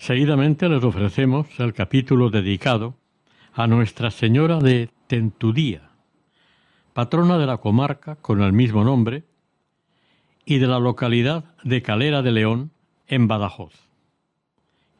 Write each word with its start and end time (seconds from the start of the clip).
Seguidamente 0.00 0.66
les 0.70 0.82
ofrecemos 0.82 1.46
el 1.58 1.74
capítulo 1.74 2.30
dedicado 2.30 2.96
a 3.52 3.66
Nuestra 3.66 4.10
Señora 4.10 4.58
de 4.58 4.88
Tentudía, 5.08 5.90
patrona 6.94 7.36
de 7.36 7.46
la 7.46 7.58
comarca 7.58 8.16
con 8.16 8.40
el 8.40 8.54
mismo 8.54 8.82
nombre 8.82 9.24
y 10.46 10.56
de 10.56 10.68
la 10.68 10.78
localidad 10.78 11.54
de 11.64 11.82
Calera 11.82 12.22
de 12.22 12.32
León, 12.32 12.70
en 13.08 13.28
Badajoz. 13.28 13.74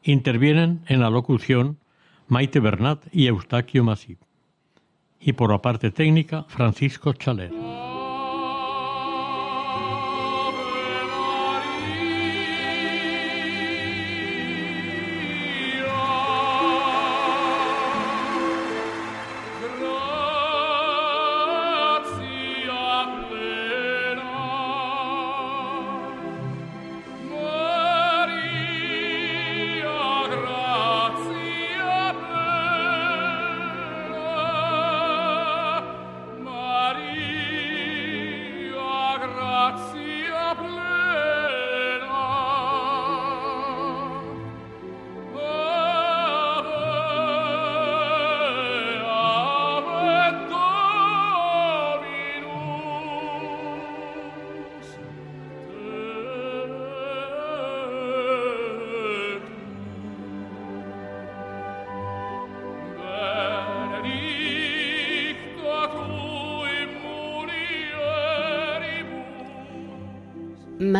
Intervienen 0.03 0.83
en 0.85 0.99
la 0.99 1.09
locución 1.09 1.79
Maite 2.27 2.59
Bernat 2.59 3.03
y 3.11 3.25
Eustaquio 3.25 3.83
Masip. 3.83 4.19
Y 5.19 5.33
por 5.33 5.49
la 5.49 5.63
parte 5.63 5.89
técnica, 5.89 6.45
Francisco 6.47 7.13
Chaler. 7.13 7.51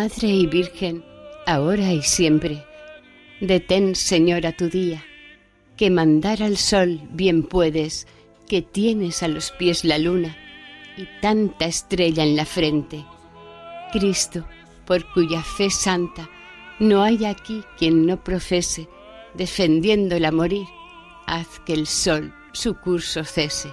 Madre 0.02 0.30
y 0.30 0.48
Virgen, 0.48 1.06
ahora 1.46 1.94
y 1.94 2.02
siempre, 2.02 2.66
detén, 3.40 3.94
Señora, 3.94 4.52
tu 4.52 4.68
día, 4.68 5.06
que 5.78 5.92
mandar 5.92 6.42
al 6.42 6.58
sol 6.58 7.00
bien 7.12 7.44
puedes, 7.44 8.08
que 8.48 8.64
tienes 8.64 9.22
a 9.22 9.28
los 9.28 9.52
pies 9.52 9.86
la 9.86 10.00
luna 10.00 10.36
y 10.98 11.08
tanta 11.22 11.66
estrella 11.66 12.24
en 12.24 12.36
la 12.36 12.46
frente. 12.46 13.06
Cristo, 13.92 14.44
por 14.88 15.06
cuya 15.14 15.44
fe 15.44 15.70
santa 15.70 16.28
no 16.80 17.04
hay 17.04 17.24
aquí 17.26 17.64
quien 17.78 18.08
no 18.08 18.24
profese, 18.24 18.90
defendiéndola 19.36 20.32
morir, 20.32 20.66
haz 21.28 21.60
que 21.64 21.74
el 21.74 21.86
sol 21.86 22.34
su 22.54 22.74
curso 22.74 23.24
cese. 23.24 23.70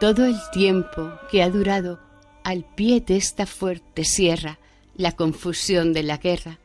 Todo 0.00 0.24
el 0.24 0.38
tiempo 0.54 1.12
que 1.30 1.42
ha 1.42 1.50
durado 1.50 2.00
al 2.44 2.64
pie 2.64 3.02
de 3.02 3.18
esta 3.18 3.44
fuerte 3.44 4.04
sierra, 4.04 4.58
la 4.96 5.12
confusión 5.12 5.92
de 5.92 6.02
la 6.02 6.18
guerra, 6.18 6.58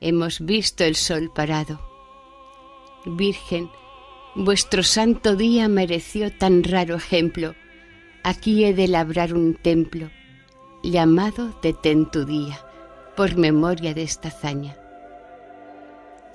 hemos 0.00 0.40
visto 0.40 0.84
el 0.84 0.96
sol 0.96 1.30
parado. 1.34 1.80
Virgen, 3.06 3.70
vuestro 4.34 4.82
santo 4.82 5.36
día 5.36 5.68
mereció 5.68 6.32
tan 6.32 6.64
raro 6.64 6.96
ejemplo. 6.96 7.54
Aquí 8.22 8.64
he 8.64 8.74
de 8.74 8.88
labrar 8.88 9.32
un 9.34 9.54
templo, 9.54 10.10
llamado 10.82 11.58
Detén 11.62 12.10
tu 12.10 12.24
día, 12.24 12.60
por 13.16 13.36
memoria 13.36 13.94
de 13.94 14.02
esta 14.02 14.28
hazaña. 14.28 14.76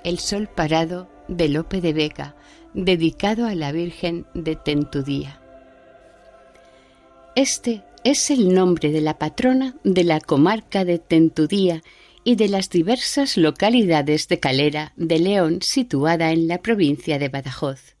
El 0.02 0.18
sol 0.18 0.48
parado 0.48 1.08
de 1.28 1.48
Lope 1.48 1.80
de 1.80 1.92
Vega, 1.92 2.34
dedicado 2.74 3.46
a 3.46 3.54
la 3.54 3.72
Virgen 3.72 4.26
de 4.34 4.56
Tentudía. 4.56 5.40
Este 7.34 7.82
es 8.06 8.30
el 8.30 8.54
nombre 8.54 8.92
de 8.92 9.00
la 9.00 9.18
patrona 9.18 9.74
de 9.82 10.04
la 10.04 10.20
comarca 10.20 10.84
de 10.84 11.00
Tentudía 11.00 11.82
y 12.22 12.36
de 12.36 12.46
las 12.46 12.70
diversas 12.70 13.36
localidades 13.36 14.28
de 14.28 14.38
Calera 14.38 14.92
de 14.94 15.18
León 15.18 15.58
situada 15.60 16.30
en 16.30 16.46
la 16.46 16.58
provincia 16.58 17.18
de 17.18 17.28
Badajoz. 17.28 17.96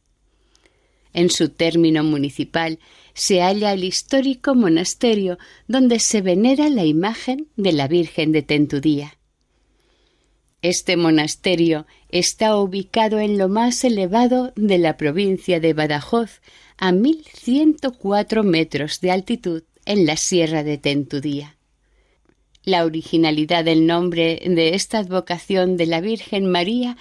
En 1.12 1.28
su 1.28 1.48
término 1.48 2.04
municipal 2.04 2.78
se 3.14 3.40
halla 3.40 3.72
el 3.72 3.82
histórico 3.82 4.54
monasterio 4.54 5.38
donde 5.66 5.98
se 5.98 6.20
venera 6.20 6.68
la 6.68 6.84
imagen 6.84 7.48
de 7.56 7.72
la 7.72 7.88
Virgen 7.88 8.30
de 8.30 8.42
Tentudía. 8.42 9.18
Este 10.62 10.96
monasterio 10.96 11.84
está 12.10 12.56
ubicado 12.56 13.18
en 13.18 13.38
lo 13.38 13.48
más 13.48 13.82
elevado 13.82 14.52
de 14.54 14.78
la 14.78 14.96
provincia 14.96 15.58
de 15.58 15.72
Badajoz, 15.72 16.42
a 16.76 16.92
1104 16.92 18.44
metros 18.44 19.00
de 19.00 19.10
altitud 19.10 19.64
en 19.86 20.04
la 20.04 20.16
sierra 20.16 20.62
de 20.62 20.76
Tentudía. 20.76 21.56
La 22.64 22.84
originalidad 22.84 23.64
del 23.64 23.86
nombre 23.86 24.42
de 24.44 24.74
esta 24.74 24.98
advocación 24.98 25.76
de 25.76 25.86
la 25.86 26.00
Virgen 26.00 26.50
María 26.50 26.96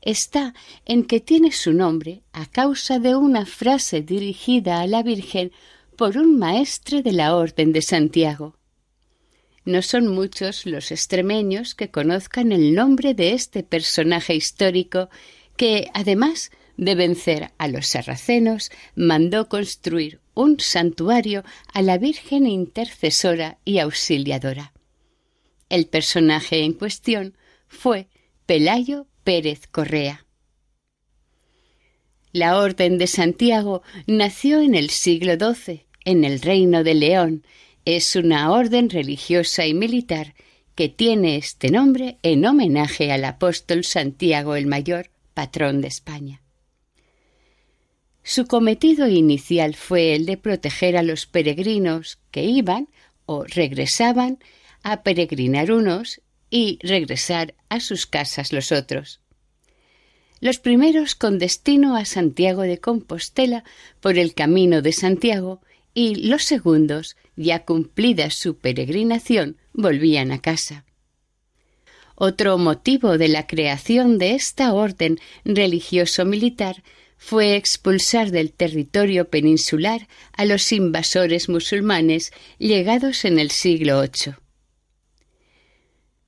está 0.00 0.54
en 0.86 1.04
que 1.04 1.20
tiene 1.20 1.52
su 1.52 1.72
nombre 1.72 2.22
a 2.32 2.46
causa 2.46 2.98
de 2.98 3.14
una 3.14 3.44
frase 3.44 4.00
dirigida 4.00 4.80
a 4.80 4.86
la 4.86 5.02
Virgen 5.02 5.52
por 5.96 6.16
un 6.16 6.38
maestre 6.38 7.02
de 7.02 7.12
la 7.12 7.36
Orden 7.36 7.72
de 7.72 7.82
Santiago. 7.82 8.56
No 9.66 9.82
son 9.82 10.08
muchos 10.08 10.64
los 10.64 10.90
extremeños 10.90 11.74
que 11.74 11.90
conozcan 11.90 12.50
el 12.50 12.74
nombre 12.74 13.12
de 13.12 13.34
este 13.34 13.62
personaje 13.62 14.34
histórico 14.34 15.10
que, 15.56 15.90
además 15.92 16.50
de 16.80 16.94
vencer 16.94 17.52
a 17.58 17.68
los 17.68 17.88
sarracenos, 17.88 18.70
mandó 18.94 19.50
construir 19.50 20.18
un 20.32 20.58
santuario 20.58 21.44
a 21.74 21.82
la 21.82 21.98
Virgen 21.98 22.46
intercesora 22.46 23.58
y 23.66 23.80
auxiliadora. 23.80 24.72
El 25.68 25.86
personaje 25.86 26.64
en 26.64 26.72
cuestión 26.72 27.36
fue 27.68 28.08
Pelayo 28.46 29.06
Pérez 29.24 29.66
Correa. 29.70 30.24
La 32.32 32.56
Orden 32.56 32.96
de 32.96 33.08
Santiago 33.08 33.82
nació 34.06 34.62
en 34.62 34.74
el 34.74 34.88
siglo 34.88 35.34
XII, 35.34 35.84
en 36.06 36.24
el 36.24 36.40
Reino 36.40 36.82
de 36.82 36.94
León. 36.94 37.44
Es 37.84 38.16
una 38.16 38.50
orden 38.52 38.88
religiosa 38.88 39.66
y 39.66 39.74
militar 39.74 40.34
que 40.74 40.88
tiene 40.88 41.36
este 41.36 41.70
nombre 41.70 42.16
en 42.22 42.46
homenaje 42.46 43.12
al 43.12 43.26
apóstol 43.26 43.84
Santiago 43.84 44.56
el 44.56 44.66
Mayor, 44.66 45.10
patrón 45.34 45.82
de 45.82 45.88
España. 45.88 46.39
Su 48.22 48.46
cometido 48.46 49.08
inicial 49.08 49.74
fue 49.74 50.14
el 50.14 50.26
de 50.26 50.36
proteger 50.36 50.96
a 50.96 51.02
los 51.02 51.26
peregrinos 51.26 52.18
que 52.30 52.44
iban 52.44 52.88
o 53.26 53.44
regresaban 53.44 54.38
a 54.82 55.02
peregrinar 55.02 55.72
unos 55.72 56.20
y 56.50 56.78
regresar 56.82 57.54
a 57.68 57.80
sus 57.80 58.06
casas 58.06 58.52
los 58.52 58.72
otros. 58.72 59.20
Los 60.40 60.58
primeros 60.58 61.14
con 61.14 61.38
destino 61.38 61.96
a 61.96 62.04
Santiago 62.04 62.62
de 62.62 62.78
Compostela 62.78 63.62
por 64.00 64.18
el 64.18 64.34
camino 64.34 64.80
de 64.82 64.92
Santiago 64.92 65.60
y 65.92 66.14
los 66.26 66.44
segundos, 66.44 67.16
ya 67.36 67.64
cumplida 67.64 68.30
su 68.30 68.56
peregrinación, 68.56 69.56
volvían 69.72 70.32
a 70.32 70.40
casa. 70.40 70.84
Otro 72.14 72.58
motivo 72.58 73.18
de 73.18 73.28
la 73.28 73.46
creación 73.46 74.18
de 74.18 74.34
esta 74.34 74.72
orden 74.72 75.18
religioso-militar 75.44 76.82
fue 77.22 77.54
expulsar 77.54 78.30
del 78.30 78.50
territorio 78.50 79.28
peninsular 79.28 80.08
a 80.32 80.46
los 80.46 80.72
invasores 80.72 81.50
musulmanes 81.50 82.32
llegados 82.58 83.26
en 83.26 83.38
el 83.38 83.50
siglo 83.50 84.00
VIII. 84.00 84.36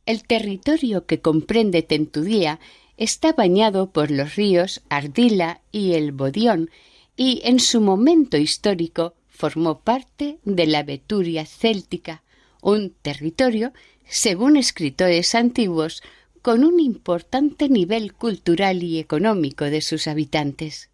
El 0.05 0.23
territorio 0.23 1.07
que 1.07 1.21
comprende 1.21 1.83
Tentudía 1.83 2.61
está 2.99 3.33
bañado 3.33 3.91
por 3.91 4.11
los 4.11 4.37
ríos 4.37 4.83
Ardila 4.91 5.63
y 5.73 5.95
el 5.95 6.13
Bodión 6.13 6.71
y 7.17 7.41
en 7.43 7.59
su 7.59 7.81
momento 7.81 8.37
histórico 8.37 9.15
formó 9.29 9.81
parte 9.81 10.41
de 10.45 10.67
la 10.67 10.83
Beturia 10.83 11.47
céltica, 11.47 12.23
un 12.61 12.95
territorio, 13.01 13.73
según 14.07 14.59
escritores 14.59 15.35
antiguos, 15.35 16.03
con 16.43 16.65
un 16.65 16.81
importante 16.81 17.69
nivel 17.69 18.13
cultural 18.13 18.83
y 18.83 18.99
económico 18.99 19.65
de 19.65 19.81
sus 19.81 20.09
habitantes. 20.09 20.91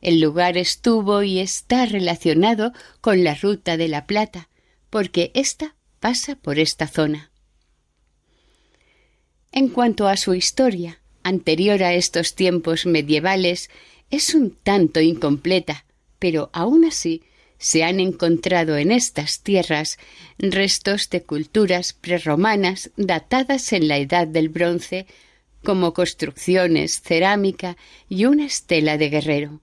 El 0.00 0.20
lugar 0.20 0.56
estuvo 0.56 1.22
y 1.22 1.38
está 1.38 1.86
relacionado 1.86 2.72
con 3.00 3.22
la 3.22 3.34
Ruta 3.34 3.76
de 3.76 3.88
la 3.88 4.06
Plata, 4.06 4.48
porque 4.90 5.30
ésta 5.34 5.76
pasa 6.00 6.36
por 6.36 6.58
esta 6.58 6.88
zona. 6.88 7.30
En 9.52 9.68
cuanto 9.68 10.08
a 10.08 10.16
su 10.16 10.34
historia, 10.34 11.00
anterior 11.22 11.82
a 11.82 11.94
estos 11.94 12.34
tiempos 12.34 12.86
medievales, 12.86 13.70
es 14.10 14.34
un 14.34 14.50
tanto 14.50 15.00
incompleta, 15.00 15.84
pero 16.18 16.50
aún 16.52 16.84
así 16.84 17.22
se 17.58 17.84
han 17.84 18.00
encontrado 18.00 18.76
en 18.76 18.92
estas 18.92 19.40
tierras 19.40 19.98
restos 20.38 21.10
de 21.10 21.22
culturas 21.22 21.92
prerromanas 21.92 22.90
datadas 22.96 23.72
en 23.72 23.88
la 23.88 23.98
Edad 23.98 24.26
del 24.26 24.48
Bronce, 24.48 25.06
como 25.64 25.94
construcciones, 25.94 27.00
cerámica 27.00 27.76
y 28.08 28.26
una 28.26 28.46
estela 28.46 28.98
de 28.98 29.08
guerrero. 29.08 29.60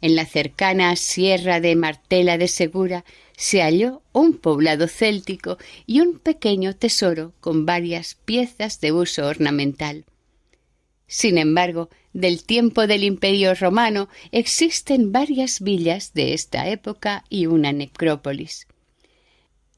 En 0.00 0.14
la 0.14 0.24
cercana 0.24 0.94
Sierra 0.94 1.60
de 1.60 1.74
Martela 1.74 2.38
de 2.38 2.46
Segura 2.46 3.04
se 3.36 3.62
halló 3.62 4.02
un 4.12 4.38
poblado 4.38 4.86
céltico 4.86 5.58
y 5.86 6.00
un 6.00 6.18
pequeño 6.18 6.76
tesoro 6.76 7.34
con 7.40 7.66
varias 7.66 8.14
piezas 8.14 8.80
de 8.80 8.92
uso 8.92 9.26
ornamental. 9.26 10.04
Sin 11.08 11.38
embargo, 11.38 11.88
del 12.18 12.42
tiempo 12.42 12.88
del 12.88 13.04
Imperio 13.04 13.54
romano 13.54 14.08
existen 14.32 15.12
varias 15.12 15.60
villas 15.60 16.14
de 16.14 16.34
esta 16.34 16.68
época 16.68 17.22
y 17.28 17.46
una 17.46 17.72
necrópolis. 17.72 18.66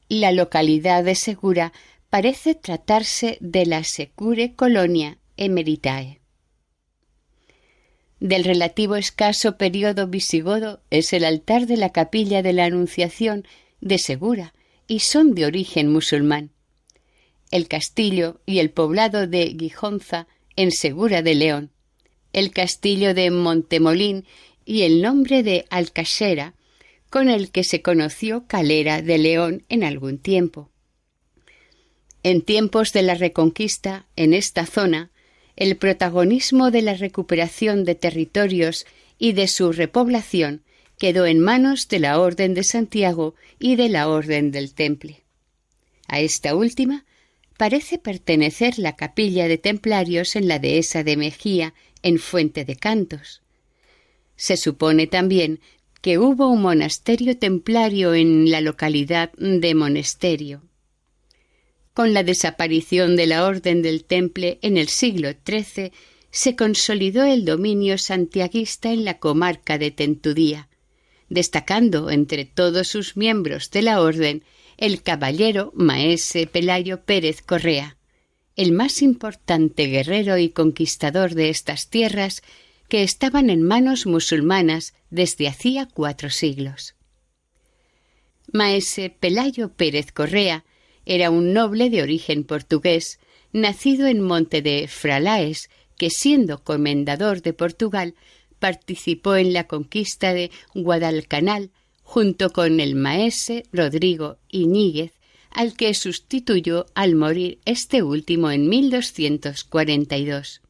La 0.09 0.31
localidad 0.31 1.03
de 1.03 1.13
Segura 1.13 1.71
parece 2.09 2.55
tratarse 2.55 3.37
de 3.41 3.67
la 3.67 3.83
Secure 3.83 4.55
Colonia 4.55 5.19
Emeritae. 5.37 6.19
Del 8.19 8.43
relativo 8.43 8.95
escaso 8.95 9.57
periodo 9.57 10.07
visigodo 10.07 10.81
es 10.89 11.13
el 11.13 11.25
altar 11.25 11.67
de 11.67 11.77
la 11.77 11.91
capilla 11.91 12.41
de 12.41 12.53
la 12.53 12.65
Anunciación 12.65 13.45
de 13.81 13.99
Segura 13.99 14.55
y 14.87 15.01
son 15.01 15.35
de 15.35 15.45
origen 15.45 15.91
musulmán. 15.91 16.49
El 17.51 17.67
castillo 17.67 18.41
y 18.47 18.57
el 18.57 18.71
poblado 18.71 19.27
de 19.27 19.55
Gijonza 19.59 20.27
en 20.55 20.71
Segura 20.71 21.21
de 21.21 21.35
León, 21.35 21.71
el 22.33 22.51
castillo 22.51 23.13
de 23.13 23.31
Montemolín 23.31 24.25
y 24.65 24.83
el 24.83 25.01
nombre 25.01 25.43
de 25.43 25.65
Alcachera, 25.69 26.53
con 27.09 27.29
el 27.29 27.51
que 27.51 27.63
se 27.63 27.81
conoció 27.81 28.47
Calera 28.47 29.01
de 29.01 29.17
León 29.17 29.63
en 29.69 29.83
algún 29.83 30.17
tiempo. 30.17 30.69
En 32.23 32.41
tiempos 32.41 32.93
de 32.93 33.01
la 33.01 33.15
Reconquista, 33.15 34.05
en 34.15 34.33
esta 34.33 34.65
zona, 34.65 35.11
el 35.55 35.75
protagonismo 35.75 36.71
de 36.71 36.81
la 36.81 36.93
recuperación 36.93 37.83
de 37.83 37.95
territorios 37.95 38.85
y 39.17 39.33
de 39.33 39.47
su 39.47 39.71
repoblación 39.71 40.63
quedó 40.97 41.25
en 41.25 41.39
manos 41.39 41.87
de 41.87 41.99
la 41.99 42.19
Orden 42.19 42.53
de 42.53 42.63
Santiago 42.63 43.35
y 43.59 43.75
de 43.75 43.89
la 43.89 44.07
Orden 44.07 44.51
del 44.51 44.73
Temple. 44.73 45.23
A 46.07 46.19
esta 46.19 46.55
última 46.55 47.05
parece 47.57 47.97
pertenecer 47.97 48.79
la 48.79 48.95
capilla 48.95 49.47
de 49.47 49.57
templarios 49.57 50.35
en 50.35 50.47
la 50.47 50.59
dehesa 50.59 51.03
de 51.03 51.17
Mejía, 51.17 51.73
en 52.03 52.19
Fuente 52.19 52.65
de 52.65 52.75
Cantos. 52.75 53.41
Se 54.35 54.57
supone 54.57 55.07
también 55.07 55.59
que 56.01 56.17
hubo 56.17 56.47
un 56.47 56.61
monasterio 56.61 57.37
templario 57.37 58.13
en 58.15 58.49
la 58.49 58.61
localidad 58.61 59.31
de 59.33 59.75
Monesterio. 59.75 60.63
Con 61.93 62.13
la 62.13 62.23
desaparición 62.23 63.15
de 63.15 63.27
la 63.27 63.45
Orden 63.45 63.81
del 63.81 64.03
Temple 64.03 64.57
en 64.61 64.77
el 64.77 64.87
siglo 64.87 65.29
XIII, 65.45 65.91
se 66.31 66.55
consolidó 66.55 67.23
el 67.23 67.45
dominio 67.45 67.97
santiaguista 67.97 68.91
en 68.91 69.05
la 69.05 69.19
comarca 69.19 69.77
de 69.77 69.91
Tentudía, 69.91 70.69
destacando 71.29 72.09
entre 72.09 72.45
todos 72.45 72.87
sus 72.87 73.17
miembros 73.17 73.69
de 73.69 73.81
la 73.81 74.01
Orden 74.01 74.43
el 74.77 75.03
caballero 75.03 75.71
Maese 75.75 76.47
Pelayo 76.47 77.03
Pérez 77.03 77.41
Correa, 77.41 77.97
el 78.55 78.71
más 78.71 79.01
importante 79.01 79.85
guerrero 79.87 80.37
y 80.37 80.49
conquistador 80.49 81.33
de 81.35 81.49
estas 81.49 81.89
tierras 81.89 82.41
que 82.89 83.03
estaban 83.03 83.49
en 83.49 83.63
manos 83.63 84.05
musulmanas 84.05 84.93
desde 85.09 85.47
hacía 85.47 85.87
cuatro 85.87 86.29
siglos. 86.29 86.95
Maese 88.51 89.09
Pelayo 89.09 89.69
Pérez 89.69 90.11
Correa 90.11 90.65
era 91.05 91.29
un 91.29 91.53
noble 91.53 91.89
de 91.89 92.03
origen 92.03 92.43
portugués, 92.43 93.19
nacido 93.53 94.07
en 94.07 94.21
Monte 94.21 94.61
de 94.61 94.87
Fralaes, 94.87 95.69
que 95.97 96.09
siendo 96.09 96.63
comendador 96.63 97.41
de 97.41 97.53
Portugal 97.53 98.15
participó 98.59 99.35
en 99.35 99.53
la 99.53 99.67
conquista 99.67 100.33
de 100.33 100.51
Guadalcanal 100.73 101.71
junto 102.03 102.51
con 102.51 102.79
el 102.79 102.95
maese 102.95 103.63
Rodrigo 103.71 104.37
Iñíguez, 104.49 105.13
al 105.51 105.75
que 105.75 105.93
sustituyó 105.93 106.85
al 106.95 107.15
morir 107.15 107.59
este 107.65 108.03
último 108.03 108.51
en 108.51 108.67
1242. 108.69 110.61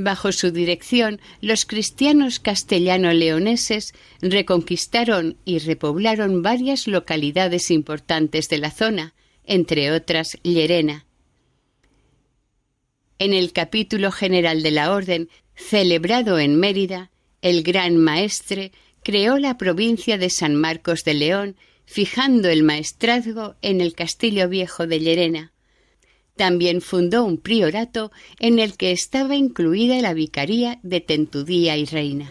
Bajo 0.00 0.30
su 0.30 0.52
dirección, 0.52 1.20
los 1.40 1.66
cristianos 1.66 2.38
castellano-leoneses 2.38 3.94
reconquistaron 4.22 5.36
y 5.44 5.58
repoblaron 5.58 6.40
varias 6.40 6.86
localidades 6.86 7.72
importantes 7.72 8.48
de 8.48 8.58
la 8.58 8.70
zona, 8.70 9.14
entre 9.44 9.90
otras 9.90 10.38
Llerena. 10.44 11.04
En 13.18 13.32
el 13.34 13.52
capítulo 13.52 14.12
general 14.12 14.62
de 14.62 14.70
la 14.70 14.92
Orden, 14.92 15.28
celebrado 15.56 16.38
en 16.38 16.54
Mérida, 16.60 17.10
el 17.42 17.64
gran 17.64 17.96
maestre 17.96 18.70
creó 19.02 19.38
la 19.38 19.58
provincia 19.58 20.16
de 20.16 20.30
San 20.30 20.54
Marcos 20.54 21.02
de 21.02 21.14
León, 21.14 21.56
fijando 21.88 22.50
el 22.50 22.62
maestrazgo 22.62 23.54
en 23.62 23.80
el 23.80 23.94
Castillo 23.94 24.48
Viejo 24.48 24.86
de 24.86 25.00
Llerena. 25.00 25.52
También 26.36 26.82
fundó 26.82 27.24
un 27.24 27.38
priorato 27.38 28.12
en 28.38 28.58
el 28.58 28.76
que 28.76 28.92
estaba 28.92 29.36
incluida 29.36 30.00
la 30.02 30.12
vicaría 30.12 30.78
de 30.82 31.00
Tentudía 31.00 31.78
y 31.78 31.86
Reina. 31.86 32.30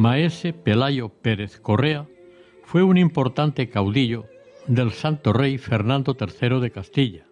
Maese 0.00 0.54
Pelayo 0.54 1.10
Pérez 1.10 1.60
Correa 1.60 2.06
fue 2.64 2.82
un 2.82 2.96
importante 2.96 3.68
caudillo 3.68 4.24
del 4.66 4.92
santo 4.92 5.34
rey 5.34 5.58
Fernando 5.58 6.16
III 6.18 6.58
de 6.58 6.70
Castilla. 6.70 7.26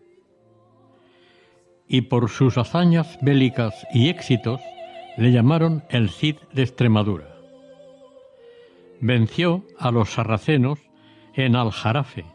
Y 1.89 2.03
por 2.03 2.29
sus 2.29 2.59
hazañas 2.59 3.19
bélicas 3.23 3.87
y 3.95 4.11
éxitos 4.11 4.61
le 5.17 5.33
llamaron 5.33 5.83
el 5.89 6.11
Cid 6.11 6.37
de 6.53 6.63
Extremadura. 6.65 7.35
Venció 9.01 9.65
a 9.79 9.91
los 9.91 10.11
sarracenos 10.11 10.79
en 11.33 11.57
Aljarafe, 11.57 12.27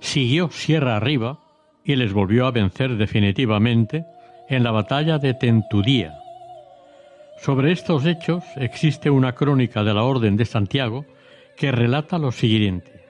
siguió 0.00 0.50
sierra 0.50 0.96
arriba 0.96 1.40
y 1.84 1.96
les 1.96 2.14
volvió 2.14 2.46
a 2.46 2.52
vencer 2.52 2.96
definitivamente 2.96 4.06
en 4.48 4.62
la 4.62 4.70
batalla 4.70 5.18
de 5.18 5.34
Tentudía. 5.34 6.21
Sobre 7.42 7.72
estos 7.72 8.06
hechos 8.06 8.44
existe 8.54 9.10
una 9.10 9.32
crónica 9.32 9.82
de 9.82 9.92
la 9.92 10.04
Orden 10.04 10.36
de 10.36 10.44
Santiago 10.44 11.06
que 11.56 11.72
relata 11.72 12.16
lo 12.16 12.30
siguiente. 12.30 13.04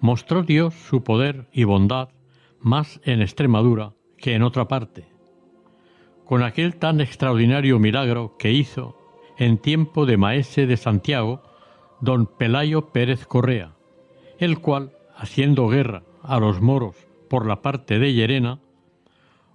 Mostró 0.00 0.42
Dios 0.42 0.72
su 0.72 1.04
poder 1.04 1.48
y 1.52 1.64
bondad 1.64 2.08
más 2.60 2.98
en 3.04 3.20
Extremadura 3.20 3.92
que 4.16 4.32
en 4.32 4.42
otra 4.42 4.68
parte, 4.68 5.06
con 6.24 6.42
aquel 6.42 6.76
tan 6.76 7.02
extraordinario 7.02 7.78
milagro 7.78 8.36
que 8.38 8.52
hizo 8.52 8.96
en 9.36 9.58
tiempo 9.58 10.06
de 10.06 10.16
maese 10.16 10.66
de 10.66 10.78
Santiago, 10.78 11.42
don 12.00 12.24
Pelayo 12.24 12.88
Pérez 12.88 13.26
Correa, 13.26 13.74
el 14.38 14.60
cual, 14.60 14.92
haciendo 15.14 15.68
guerra 15.68 16.04
a 16.22 16.40
los 16.40 16.62
moros 16.62 16.96
por 17.28 17.44
la 17.44 17.60
parte 17.60 17.98
de 17.98 18.14
Llerena, 18.14 18.60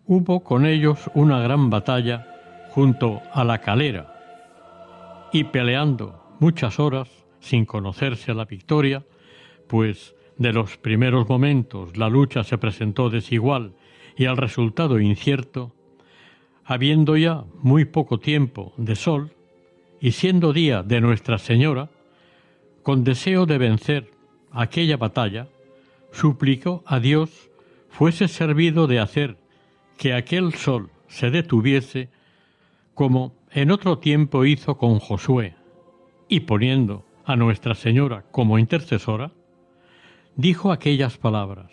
hubo 0.05 0.43
con 0.43 0.67
ellos 0.67 1.09
una 1.15 1.39
gran 1.39 1.71
batalla 1.71 2.27
junto 2.73 3.21
a 3.31 3.43
la 3.43 3.59
calera, 3.59 5.29
y 5.31 5.43
peleando 5.43 6.35
muchas 6.39 6.79
horas 6.79 7.07
sin 7.39 7.65
conocerse 7.65 8.33
la 8.33 8.45
victoria, 8.45 9.05
pues 9.67 10.15
de 10.37 10.53
los 10.53 10.77
primeros 10.77 11.29
momentos 11.29 11.95
la 11.97 12.09
lucha 12.09 12.43
se 12.43 12.57
presentó 12.57 13.11
desigual 13.11 13.75
y 14.17 14.25
al 14.25 14.37
resultado 14.37 14.99
incierto, 14.99 15.71
habiendo 16.65 17.15
ya 17.15 17.43
muy 17.61 17.85
poco 17.85 18.19
tiempo 18.19 18.73
de 18.77 18.95
sol, 18.95 19.33
y 20.01 20.13
siendo 20.13 20.51
día 20.51 20.81
de 20.81 20.99
Nuestra 20.99 21.37
Señora, 21.37 21.91
con 22.81 23.03
deseo 23.03 23.45
de 23.45 23.59
vencer 23.59 24.09
aquella 24.51 24.97
batalla, 24.97 25.47
suplicó 26.11 26.83
a 26.87 26.99
Dios 26.99 27.51
fuese 27.89 28.27
servido 28.27 28.87
de 28.87 28.99
hacer 28.99 29.37
que 29.95 30.15
aquel 30.15 30.55
sol 30.55 30.89
se 31.07 31.29
detuviese 31.29 32.09
como 32.93 33.35
en 33.51 33.71
otro 33.71 33.99
tiempo 33.99 34.45
hizo 34.45 34.77
con 34.77 34.99
Josué, 34.99 35.55
y 36.27 36.41
poniendo 36.41 37.05
a 37.25 37.35
Nuestra 37.35 37.75
Señora 37.75 38.25
como 38.31 38.59
intercesora, 38.59 39.31
dijo 40.35 40.71
aquellas 40.71 41.17
palabras, 41.17 41.71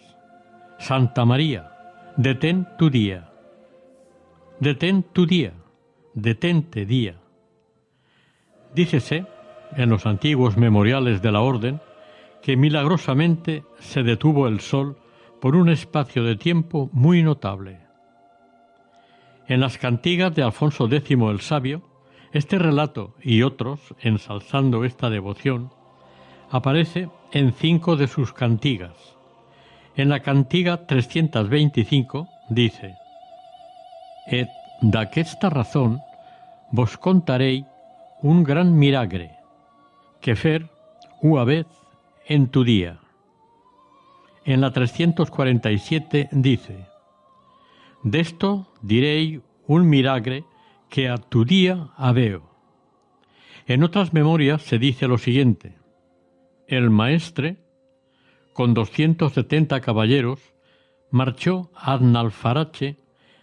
Santa 0.78 1.24
María, 1.24 1.72
detén 2.16 2.66
tu 2.78 2.90
día, 2.90 3.30
detén 4.60 5.02
tu 5.02 5.26
día, 5.26 5.54
detente 6.14 6.86
día. 6.86 7.16
Dícese 8.74 9.26
en 9.76 9.90
los 9.90 10.06
antiguos 10.06 10.56
memoriales 10.56 11.22
de 11.22 11.32
la 11.32 11.40
Orden 11.40 11.80
que 12.42 12.56
milagrosamente 12.56 13.64
se 13.78 14.02
detuvo 14.02 14.48
el 14.48 14.60
sol 14.60 14.96
por 15.40 15.56
un 15.56 15.68
espacio 15.68 16.24
de 16.24 16.36
tiempo 16.36 16.90
muy 16.92 17.22
notable. 17.22 17.89
En 19.50 19.58
las 19.58 19.78
cantigas 19.78 20.32
de 20.32 20.44
Alfonso 20.44 20.86
X 20.88 21.10
el 21.10 21.40
Sabio, 21.40 21.82
este 22.30 22.56
relato 22.56 23.16
y 23.20 23.42
otros, 23.42 23.80
ensalzando 23.98 24.84
esta 24.84 25.10
devoción, 25.10 25.72
aparece 26.52 27.10
en 27.32 27.52
cinco 27.52 27.96
de 27.96 28.06
sus 28.06 28.32
cantigas. 28.32 28.94
En 29.96 30.08
la 30.08 30.20
cantiga 30.20 30.86
325 30.86 32.28
dice, 32.48 32.94
Et 34.28 34.48
d'aquesta 34.82 35.50
razón 35.50 35.98
vos 36.70 36.96
contaré 36.96 37.64
un 38.22 38.44
gran 38.44 38.78
milagre, 38.78 39.32
que 40.20 40.36
fer 40.36 40.70
una 41.22 41.42
vez 41.42 41.66
en 42.28 42.46
tu 42.46 42.62
día. 42.62 43.00
En 44.44 44.60
la 44.60 44.70
347 44.70 46.28
dice, 46.30 46.89
De 48.02 48.20
esto 48.20 48.72
diré 48.80 49.40
un 49.66 49.88
milagre 49.88 50.44
que 50.88 51.08
a 51.08 51.18
tu 51.18 51.44
día 51.44 51.90
aveo. 51.96 52.50
En 53.66 53.84
otras 53.84 54.14
memorias 54.14 54.62
se 54.62 54.78
dice 54.78 55.06
lo 55.06 55.18
siguiente, 55.18 55.76
el 56.66 56.88
maestre, 56.88 57.58
con 58.54 58.74
270 58.74 59.80
caballeros, 59.80 60.40
marchó 61.10 61.70
a 61.74 61.98
Nalfarache, 61.98 62.96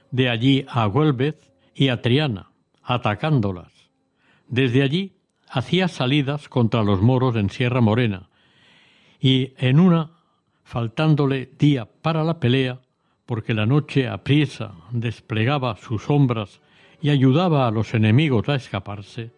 de 0.10 0.30
allí 0.30 0.66
a 0.70 0.88
Huelvez 0.88 1.52
y 1.76 1.90
a 1.90 2.02
Triana, 2.02 2.52
atacándolas. 2.82 3.72
Desde 4.48 4.82
allí 4.82 5.18
hacía 5.50 5.88
salidas 5.88 6.50
contra 6.50 6.84
los 6.84 7.02
moros 7.02 7.36
en 7.36 7.50
Sierra 7.50 7.82
Morena, 7.82 8.30
y 9.20 9.54
en 9.58 9.80
una, 9.80 10.12
faltándole 10.64 11.52
día 11.58 11.86
para 12.02 12.24
la 12.24 12.40
pelea, 12.40 12.82
porque 13.28 13.54
la 13.54 13.66
noche 13.66 14.08
apriesa 14.08 14.72
desplegaba 14.90 15.76
sus 15.76 16.04
sombras 16.04 16.62
y 17.02 17.12
ayudaba 17.12 17.68
a 17.68 17.72
los 17.72 17.94
enemigos 17.94 18.50
a 18.50 18.56
escaparse, 18.56 19.32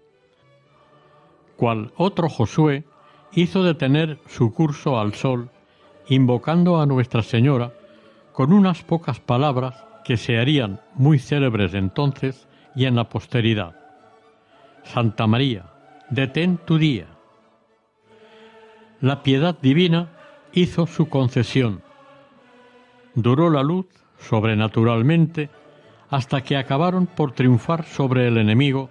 cual 1.57 1.91
otro 1.97 2.29
Josué 2.29 2.85
hizo 3.33 3.63
detener 3.63 4.19
su 4.27 4.53
curso 4.53 4.99
al 4.99 5.15
sol, 5.15 5.49
invocando 6.07 6.79
a 6.79 6.85
Nuestra 6.85 7.23
Señora 7.23 7.73
con 8.31 8.53
unas 8.53 8.83
pocas 8.83 9.19
palabras 9.19 9.83
que 10.05 10.17
se 10.17 10.37
harían 10.37 10.79
muy 10.93 11.19
célebres 11.19 11.73
entonces 11.73 12.47
y 12.75 12.85
en 12.85 12.95
la 12.95 13.09
posteridad. 13.09 13.75
Santa 14.83 15.27
María, 15.27 15.65
detén 16.09 16.57
tu 16.57 16.77
día. 16.77 17.07
La 19.01 19.23
piedad 19.23 19.57
divina 19.59 20.09
hizo 20.53 20.87
su 20.87 21.09
concesión 21.09 21.81
duró 23.21 23.49
la 23.49 23.63
luz 23.63 23.85
sobrenaturalmente 24.17 25.49
hasta 26.09 26.41
que 26.41 26.57
acabaron 26.57 27.05
por 27.05 27.33
triunfar 27.33 27.85
sobre 27.85 28.27
el 28.27 28.37
enemigo, 28.37 28.89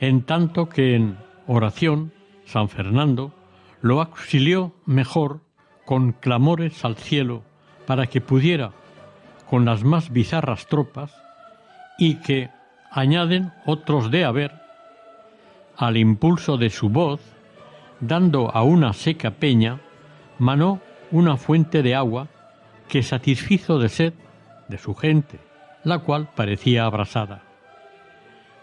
en 0.00 0.22
tanto 0.22 0.68
que 0.68 0.94
en 0.94 1.18
oración 1.46 2.12
San 2.44 2.68
Fernando 2.68 3.34
lo 3.80 4.00
auxilió 4.00 4.72
mejor 4.86 5.40
con 5.84 6.12
clamores 6.12 6.84
al 6.84 6.96
cielo 6.96 7.42
para 7.86 8.06
que 8.06 8.20
pudiera 8.20 8.72
con 9.50 9.64
las 9.64 9.84
más 9.84 10.10
bizarras 10.12 10.66
tropas 10.66 11.12
y 11.98 12.16
que 12.16 12.50
añaden 12.90 13.52
otros 13.66 14.10
de 14.10 14.24
haber 14.24 14.52
al 15.76 15.96
impulso 15.96 16.56
de 16.58 16.70
su 16.70 16.90
voz, 16.90 17.20
dando 18.00 18.50
a 18.54 18.62
una 18.62 18.92
seca 18.92 19.32
peña, 19.32 19.80
manó 20.38 20.80
una 21.10 21.36
fuente 21.36 21.82
de 21.82 21.94
agua 21.94 22.28
que 22.92 23.02
satisfizo 23.02 23.78
de 23.78 23.88
sed 23.88 24.12
de 24.68 24.76
su 24.76 24.94
gente, 24.94 25.38
la 25.82 26.00
cual 26.00 26.28
parecía 26.36 26.84
abrasada. 26.84 27.42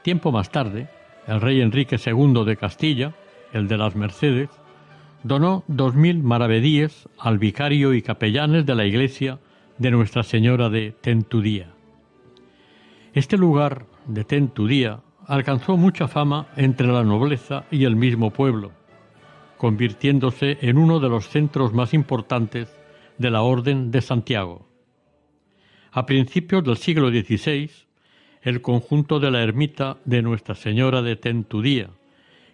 Tiempo 0.03 0.31
más 0.31 0.51
tarde, 0.51 0.87
el 1.25 1.41
rey 1.41 1.61
Enrique 1.61 1.95
II 1.95 2.45
de 2.45 2.55
Castilla, 2.55 3.15
el 3.53 3.67
de 3.67 3.79
las 3.79 3.95
Mercedes, 3.95 4.51
donó 5.23 5.63
dos 5.67 5.95
mil 5.95 6.21
maravedíes 6.21 7.09
al 7.17 7.39
vicario 7.39 7.95
y 7.95 8.03
capellanes 8.03 8.67
de 8.67 8.75
la 8.75 8.85
iglesia 8.85 9.39
de 9.79 9.89
Nuestra 9.89 10.21
Señora 10.21 10.69
de 10.69 10.91
Tentudía. 10.91 11.73
Este 13.15 13.35
lugar 13.35 13.87
de 14.05 14.25
Tentudía 14.25 14.99
alcanzó 15.25 15.75
mucha 15.75 16.07
fama 16.07 16.49
entre 16.55 16.85
la 16.85 17.03
nobleza 17.03 17.65
y 17.71 17.83
el 17.83 17.95
mismo 17.95 18.29
pueblo, 18.29 18.73
convirtiéndose 19.57 20.59
en 20.61 20.77
uno 20.77 20.99
de 20.99 21.09
los 21.09 21.29
centros 21.29 21.73
más 21.73 21.95
importantes 21.95 22.78
de 23.19 23.29
la 23.29 23.43
Orden 23.43 23.91
de 23.91 24.01
Santiago. 24.01 24.65
A 25.91 26.05
principios 26.05 26.63
del 26.63 26.77
siglo 26.77 27.09
XVI, 27.09 27.69
el 28.41 28.61
conjunto 28.61 29.19
de 29.19 29.29
la 29.29 29.43
ermita 29.43 29.97
de 30.05 30.21
Nuestra 30.21 30.55
Señora 30.55 31.01
de 31.01 31.15
Tentudía 31.15 31.89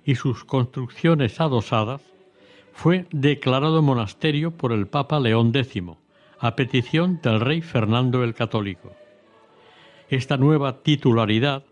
y 0.04 0.16
sus 0.16 0.44
construcciones 0.44 1.40
adosadas 1.40 2.02
fue 2.74 3.06
declarado 3.12 3.82
monasterio 3.82 4.52
por 4.52 4.72
el 4.74 4.88
Papa 4.88 5.20
León 5.20 5.52
X, 5.56 5.84
a 6.40 6.56
petición 6.56 7.20
del 7.22 7.40
rey 7.40 7.62
Fernando 7.62 8.24
el 8.24 8.34
Católico. 8.34 8.92
Esta 10.10 10.38
nueva 10.38 10.82
titularidad 10.82 11.64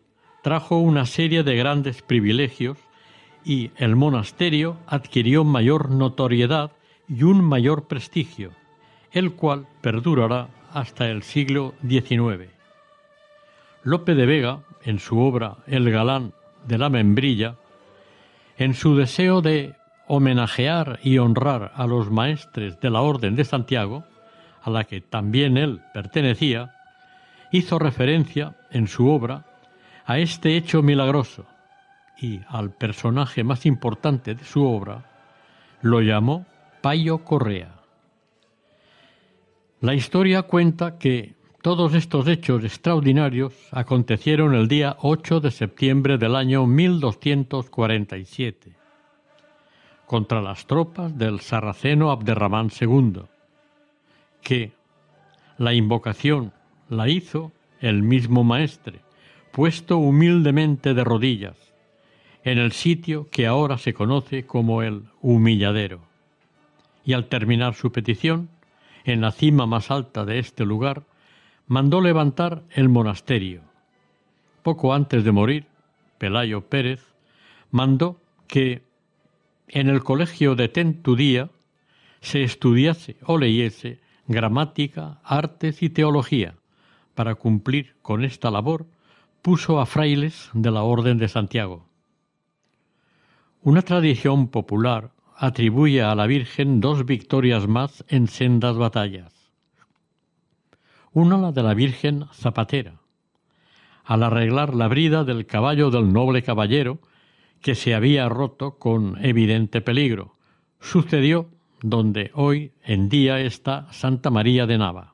trajo 0.44 0.78
una 0.78 1.06
serie 1.06 1.44
de 1.44 1.56
grandes 1.56 2.02
privilegios 2.02 2.78
y 3.44 3.72
el 3.78 3.96
monasterio 3.96 4.78
adquirió 4.88 5.44
mayor 5.44 5.90
notoriedad 5.90 6.72
y 7.08 7.24
un 7.24 7.44
mayor 7.44 7.88
prestigio, 7.88 8.52
el 9.14 9.34
cual 9.34 9.68
perdurará 9.82 10.50
hasta 10.74 11.08
el 11.10 11.24
siglo 11.24 11.76
XIX. 11.88 12.50
Lope 13.84 14.16
de 14.16 14.26
Vega, 14.26 14.60
en 14.84 15.00
su 15.00 15.20
obra 15.20 15.58
El 15.68 15.90
galán 15.92 16.34
de 16.68 16.78
la 16.78 16.90
membrilla, 16.90 17.56
En 18.58 18.74
su 18.74 18.96
deseo 18.96 19.42
de 19.42 19.76
homenajear 20.08 21.00
y 21.04 21.18
honrar 21.18 21.72
a 21.76 21.88
los 21.88 22.12
maestres 22.12 22.80
de 22.80 22.90
la 22.90 23.02
Orden 23.02 23.36
de 23.36 23.46
Santiago, 23.46 24.04
a 24.62 24.70
la 24.70 24.84
que 24.84 25.02
también 25.02 25.58
él 25.58 25.82
pertenecía, 25.94 26.76
hizo 27.52 27.80
referencia 27.80 28.56
en 28.72 28.88
su 28.88 29.10
obra 29.10 29.46
a 30.06 30.20
este 30.20 30.58
hecho 30.58 30.82
milagroso 30.82 31.46
y 32.20 32.42
al 32.48 32.72
personaje 32.72 33.44
más 33.44 33.66
importante 33.66 34.36
de 34.36 34.44
su 34.44 34.66
obra 34.66 35.04
lo 35.82 36.02
llamó 36.02 36.46
Payo 36.82 37.20
Correa. 37.20 37.73
La 39.84 39.94
historia 39.94 40.42
cuenta 40.44 40.98
que 40.98 41.36
todos 41.62 41.94
estos 41.94 42.26
hechos 42.30 42.64
extraordinarios 42.64 43.54
acontecieron 43.70 44.56
el 44.56 44.70
día 44.70 44.96
8 45.02 45.42
de 45.42 45.52
septiembre 45.52 46.18
del 46.18 46.38
año 46.38 46.66
1247 46.66 48.72
contra 50.06 50.42
las 50.42 50.68
tropas 50.68 51.18
del 51.18 51.42
sarraceno 51.42 52.12
Abderramán 52.12 52.70
II, 52.80 53.24
que 54.42 54.72
la 55.58 55.74
invocación 55.74 56.54
la 56.88 57.10
hizo 57.10 57.52
el 57.82 58.04
mismo 58.04 58.46
maestre, 58.46 59.02
puesto 59.52 59.98
humildemente 59.98 60.94
de 60.94 61.04
rodillas, 61.04 61.58
en 62.46 62.58
el 62.58 62.72
sitio 62.72 63.28
que 63.30 63.48
ahora 63.48 63.78
se 63.78 63.94
conoce 63.94 64.46
como 64.46 64.82
el 64.82 65.04
humilladero. 65.22 66.00
Y 67.04 67.12
al 67.12 67.26
terminar 67.26 67.74
su 67.74 67.92
petición, 67.92 68.48
en 69.04 69.22
la 69.22 69.32
cima 69.32 69.66
más 69.66 69.92
alta 69.92 70.26
de 70.26 70.40
este 70.40 70.66
lugar, 70.66 71.04
mandó 71.68 72.02
levantar 72.02 72.64
el 72.72 72.90
monasterio. 72.90 73.62
Poco 74.62 74.94
antes 74.94 75.24
de 75.24 75.32
morir, 75.32 75.66
Pelayo 76.18 76.62
Pérez 76.62 77.06
mandó 77.72 78.22
que 78.48 78.84
en 79.68 79.90
el 79.90 80.04
colegio 80.04 80.56
de 80.56 80.70
Tentudía 80.70 81.50
se 82.22 82.44
estudiase 82.44 83.18
o 83.26 83.38
leyese 83.38 84.00
gramática, 84.28 85.20
artes 85.24 85.82
y 85.84 85.90
teología. 85.90 86.56
Para 87.16 87.36
cumplir 87.36 87.96
con 88.02 88.24
esta 88.24 88.50
labor, 88.50 88.86
puso 89.42 89.80
a 89.80 89.86
frailes 89.86 90.50
de 90.54 90.72
la 90.72 90.84
Orden 90.84 91.18
de 91.18 91.28
Santiago. 91.28 91.86
Una 93.62 93.82
tradición 93.82 94.48
popular 94.48 95.12
atribuye 95.44 96.02
a 96.02 96.16
la 96.16 96.26
Virgen 96.26 96.80
dos 96.80 97.06
victorias 97.06 97.68
más 97.68 98.06
en 98.08 98.30
sendas 98.30 98.78
batallas. 98.78 99.52
Una 101.12 101.38
la 101.38 101.52
de 101.52 101.62
la 101.62 101.74
Virgen 101.74 102.28
Zapatera, 102.32 103.02
al 104.06 104.24
arreglar 104.24 104.74
la 104.74 104.88
brida 104.88 105.26
del 105.26 105.46
caballo 105.46 105.90
del 105.92 106.14
noble 106.14 106.44
caballero 106.44 107.00
que 107.60 107.76
se 107.76 107.94
había 107.94 108.30
roto 108.30 108.80
con 108.80 109.18
evidente 109.22 109.82
peligro. 109.82 110.38
Sucedió 110.80 111.50
donde 111.82 112.32
hoy 112.36 112.72
en 112.82 113.10
día 113.10 113.42
está 113.42 113.92
Santa 113.92 114.30
María 114.30 114.66
de 114.66 114.78
Nava, 114.78 115.14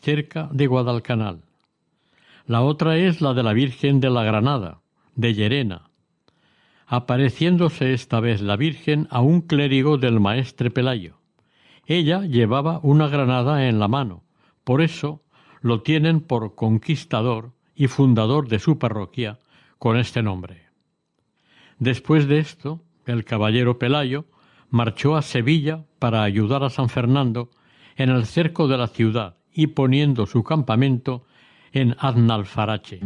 cerca 0.00 0.48
de 0.52 0.68
Guadalcanal. 0.68 1.42
La 2.46 2.62
otra 2.62 2.98
es 2.98 3.20
la 3.20 3.34
de 3.34 3.42
la 3.42 3.52
Virgen 3.52 3.98
de 3.98 4.10
la 4.10 4.22
Granada, 4.22 4.78
de 5.16 5.34
Llerena, 5.34 5.90
apareciéndose 6.86 7.92
esta 7.92 8.20
vez 8.20 8.40
la 8.40 8.56
Virgen 8.56 9.08
a 9.10 9.20
un 9.20 9.40
clérigo 9.40 9.98
del 9.98 10.20
maestre 10.20 10.70
Pelayo. 10.70 11.18
Ella 11.84 12.22
llevaba 12.22 12.80
una 12.82 13.08
granada 13.08 13.68
en 13.68 13.78
la 13.78 13.88
mano, 13.88 14.24
por 14.64 14.82
eso 14.82 15.22
lo 15.60 15.82
tienen 15.82 16.20
por 16.20 16.54
conquistador 16.54 17.52
y 17.74 17.88
fundador 17.88 18.48
de 18.48 18.58
su 18.58 18.78
parroquia 18.78 19.38
con 19.78 19.96
este 19.96 20.22
nombre. 20.22 20.66
Después 21.78 22.26
de 22.26 22.38
esto, 22.38 22.82
el 23.04 23.24
caballero 23.24 23.78
Pelayo 23.78 24.24
marchó 24.70 25.16
a 25.16 25.22
Sevilla 25.22 25.84
para 25.98 26.22
ayudar 26.22 26.64
a 26.64 26.70
San 26.70 26.88
Fernando 26.88 27.50
en 27.96 28.10
el 28.10 28.26
cerco 28.26 28.68
de 28.68 28.78
la 28.78 28.88
ciudad 28.88 29.36
y 29.52 29.68
poniendo 29.68 30.26
su 30.26 30.42
campamento 30.42 31.24
en 31.72 31.96
Aznalfarache. 31.98 33.00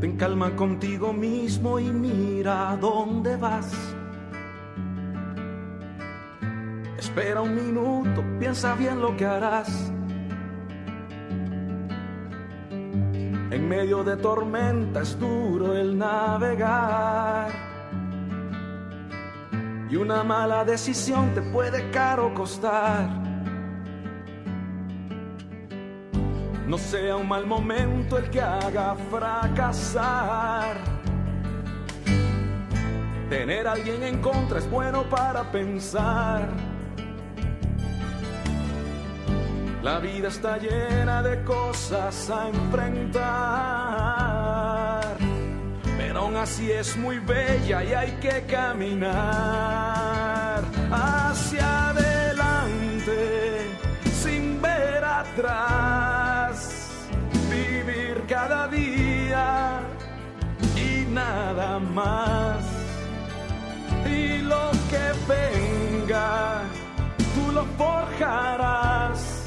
Ten 0.00 0.16
calma 0.16 0.56
contigo 0.56 1.12
mismo 1.12 1.78
y 1.78 1.84
mira 1.84 2.74
dónde 2.80 3.36
vas. 3.36 3.70
Espera 6.96 7.42
un 7.42 7.54
minuto, 7.54 8.24
piensa 8.38 8.74
bien 8.76 8.98
lo 8.98 9.14
que 9.14 9.26
harás. 9.26 9.92
En 13.50 13.68
medio 13.68 14.02
de 14.02 14.16
tormenta 14.16 15.02
es 15.02 15.18
duro 15.18 15.76
el 15.76 15.98
navegar. 15.98 17.50
Y 19.90 19.96
una 19.96 20.24
mala 20.24 20.64
decisión 20.64 21.34
te 21.34 21.42
puede 21.42 21.90
caro 21.90 22.32
costar. 22.32 23.19
No 26.70 26.78
sea 26.78 27.16
un 27.16 27.26
mal 27.26 27.46
momento 27.48 28.16
el 28.16 28.30
que 28.30 28.40
haga 28.40 28.94
fracasar. 29.10 30.76
Tener 33.28 33.66
a 33.66 33.72
alguien 33.72 34.04
en 34.04 34.22
contra 34.22 34.60
es 34.60 34.70
bueno 34.70 35.02
para 35.02 35.50
pensar. 35.50 36.48
La 39.82 39.98
vida 39.98 40.28
está 40.28 40.58
llena 40.58 41.24
de 41.24 41.42
cosas 41.42 42.30
a 42.30 42.48
enfrentar, 42.50 43.18
pero 45.98 46.20
aún 46.20 46.36
así 46.36 46.70
es 46.70 46.96
muy 46.96 47.18
bella 47.18 47.82
y 47.82 47.94
hay 47.94 48.12
que 48.20 48.44
caminar 48.46 49.10
hacia 50.92 51.88
adelante 51.88 53.70
sin 54.22 54.62
ver 54.62 55.02
atrás, 55.04 55.79
más. 61.94 62.64
Y 64.06 64.38
lo 64.38 64.70
que 64.90 65.04
venga, 65.28 66.62
tú 67.34 67.52
lo 67.52 67.64
forjarás 67.76 69.40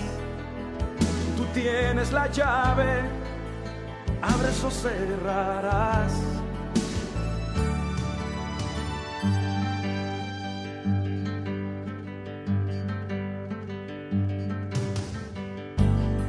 tienes 1.53 2.12
la 2.12 2.27
llave, 2.27 3.01
abres 4.21 4.63
o 4.63 4.71
cerrarás. 4.71 6.13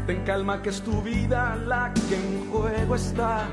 Ten 0.06 0.22
calma 0.24 0.60
que 0.60 0.68
es 0.68 0.82
tu 0.82 1.00
vida 1.02 1.56
la 1.56 1.92
que 1.94 2.14
en 2.14 2.50
juego 2.50 2.94
está. 2.94 3.46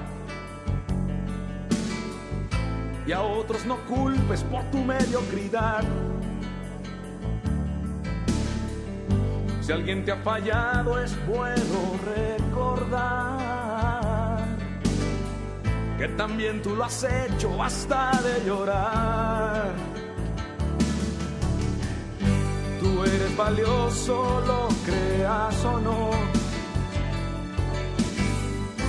Y 3.11 3.13
a 3.13 3.21
otros 3.23 3.65
no 3.65 3.75
culpes 3.87 4.41
por 4.43 4.63
tu 4.71 4.77
mediocridad. 4.77 5.83
Si 9.59 9.69
alguien 9.73 10.05
te 10.05 10.13
ha 10.13 10.15
fallado 10.15 10.97
es 10.97 11.13
bueno 11.27 11.99
recordar 12.15 13.57
que 15.97 16.07
también 16.07 16.61
tú 16.61 16.73
lo 16.73 16.85
has 16.85 17.03
hecho, 17.03 17.57
basta 17.57 18.11
de 18.23 18.45
llorar. 18.45 19.73
Tú 22.79 23.03
eres 23.03 23.35
valioso, 23.35 24.41
lo 24.47 24.69
creas 24.85 25.65
o 25.65 25.81
no. 25.81 26.11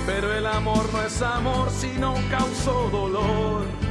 Pero 0.05 0.33
el 0.33 0.45
amor 0.45 0.85
no 0.93 1.01
es 1.01 1.21
amor 1.21 1.69
si 1.71 1.91
no 1.99 2.15
causó 2.31 2.89
dolor. 2.89 3.82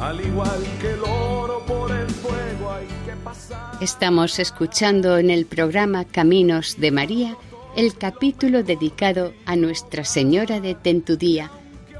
Al 0.00 0.20
igual 0.20 0.62
que 0.80 0.92
el 0.92 1.00
oro 1.00 1.64
por 1.66 1.90
el 1.90 2.08
fuego 2.10 2.70
hay 2.70 2.86
que 3.06 3.12
pasar. 3.24 3.72
Estamos 3.80 4.38
escuchando 4.38 5.16
en 5.16 5.30
el 5.30 5.46
programa 5.46 6.04
Caminos 6.04 6.76
de 6.78 6.90
María 6.90 7.36
el 7.76 7.96
capítulo 7.96 8.62
dedicado 8.62 9.32
a 9.46 9.56
Nuestra 9.56 10.04
Señora 10.04 10.60
de 10.60 10.74
Tentudía, 10.74 11.50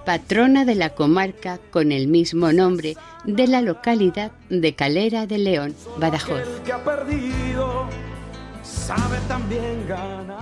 patrona 0.05 0.67
de 0.67 0.75
la 0.75 0.91
comarca 0.91 1.59
con 1.71 1.91
el 1.91 2.07
mismo 2.09 2.53
nombre 2.53 2.97
de 3.25 3.47
la 3.47 3.63
localidad 3.63 4.31
de 4.51 4.75
Calera 4.75 5.27
de 5.27 5.39
León, 5.39 5.75
Badajoz. 5.99 6.45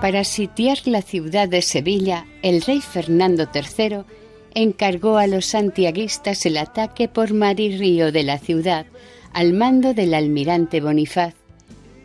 Para 0.01 0.23
sitiar 0.23 0.77
la 0.85 1.01
ciudad 1.01 1.47
de 1.47 1.61
Sevilla, 1.61 2.25
el 2.41 2.61
rey 2.61 2.81
Fernando 2.81 3.47
III 3.53 4.03
encargó 4.55 5.17
a 5.17 5.27
los 5.27 5.45
santiaguistas 5.45 6.45
el 6.45 6.57
ataque 6.57 7.07
por 7.07 7.33
mar 7.33 7.59
y 7.59 7.77
río 7.77 8.11
de 8.11 8.23
la 8.23 8.39
ciudad 8.39 8.87
al 9.33 9.53
mando 9.53 9.93
del 9.93 10.13
almirante 10.13 10.81
Bonifaz, 10.81 11.35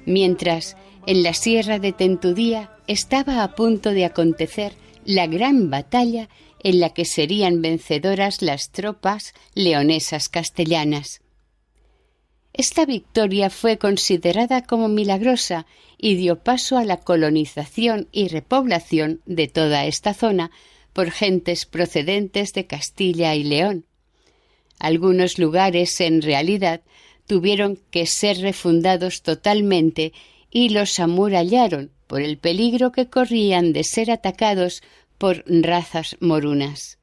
mientras 0.04 0.76
En 1.06 1.22
la 1.22 1.32
sierra 1.32 1.78
de 1.78 1.92
Tentudía 1.92 2.72
estaba 2.86 3.42
a 3.42 3.54
punto 3.54 3.90
de 3.90 4.04
acontecer 4.04 4.74
la 5.06 5.26
gran 5.26 5.70
batalla 5.70 6.28
en 6.62 6.78
la 6.78 6.90
que 6.90 7.06
serían 7.06 7.62
vencedoras 7.62 8.42
las 8.42 8.70
tropas 8.70 9.32
leonesas 9.54 10.28
castellanas. 10.28 11.22
Esta 12.52 12.84
victoria 12.84 13.48
fue 13.48 13.78
considerada 13.78 14.62
como 14.62 14.88
milagrosa 14.88 15.66
y 15.96 16.16
dio 16.16 16.40
paso 16.40 16.76
a 16.76 16.84
la 16.84 16.98
colonización 16.98 18.08
y 18.12 18.28
repoblación 18.28 19.20
de 19.24 19.48
toda 19.48 19.86
esta 19.86 20.14
zona 20.14 20.50
por 20.92 21.10
gentes 21.10 21.66
procedentes 21.66 22.52
de 22.52 22.66
Castilla 22.66 23.34
y 23.34 23.44
León. 23.44 23.84
Algunos 24.78 25.38
lugares, 25.38 26.00
en 26.00 26.22
realidad, 26.22 26.80
tuvieron 27.26 27.78
que 27.90 28.06
ser 28.06 28.38
refundados 28.38 29.22
totalmente 29.22 30.12
y 30.50 30.70
los 30.70 30.98
amurallaron 30.98 31.90
por 32.06 32.22
el 32.22 32.38
peligro 32.38 32.90
que 32.90 33.08
corrían 33.08 33.72
de 33.72 33.84
ser 33.84 34.10
atacados 34.10 34.82
por 35.16 35.44
razas 35.46 36.16
morunas. 36.20 36.98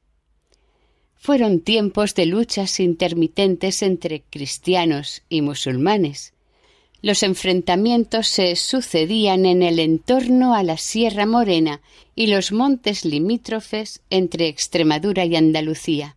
Fueron 1.14 1.60
tiempos 1.60 2.14
de 2.14 2.26
luchas 2.26 2.78
intermitentes 2.78 3.82
entre 3.82 4.22
cristianos 4.22 5.22
y 5.28 5.40
musulmanes. 5.40 6.34
Los 7.00 7.22
enfrentamientos 7.22 8.26
se 8.26 8.56
sucedían 8.56 9.46
en 9.46 9.62
el 9.62 9.78
entorno 9.78 10.54
a 10.54 10.64
la 10.64 10.76
Sierra 10.76 11.26
Morena 11.26 11.80
y 12.16 12.26
los 12.26 12.50
montes 12.50 13.04
limítrofes 13.04 14.02
entre 14.10 14.48
Extremadura 14.48 15.24
y 15.24 15.36
Andalucía. 15.36 16.16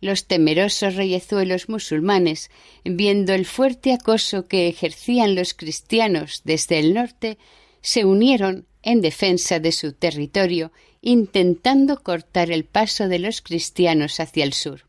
Los 0.00 0.26
temerosos 0.26 0.96
reyezuelos 0.96 1.68
musulmanes, 1.68 2.50
viendo 2.84 3.32
el 3.32 3.46
fuerte 3.46 3.92
acoso 3.92 4.48
que 4.48 4.66
ejercían 4.66 5.36
los 5.36 5.54
cristianos 5.54 6.42
desde 6.44 6.80
el 6.80 6.92
norte, 6.92 7.38
se 7.80 8.04
unieron 8.04 8.66
en 8.82 9.00
defensa 9.00 9.60
de 9.60 9.70
su 9.70 9.92
territorio, 9.92 10.72
intentando 11.00 12.02
cortar 12.02 12.50
el 12.50 12.64
paso 12.64 13.08
de 13.08 13.20
los 13.20 13.40
cristianos 13.40 14.18
hacia 14.18 14.44
el 14.44 14.52
sur. 14.52 14.86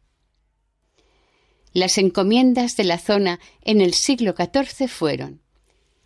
Las 1.76 1.98
encomiendas 1.98 2.78
de 2.78 2.86
la 2.86 2.98
zona 2.98 3.42
en 3.62 3.82
el 3.82 3.94
siglo 3.94 4.34
XIV 4.34 4.88
fueron 4.88 5.42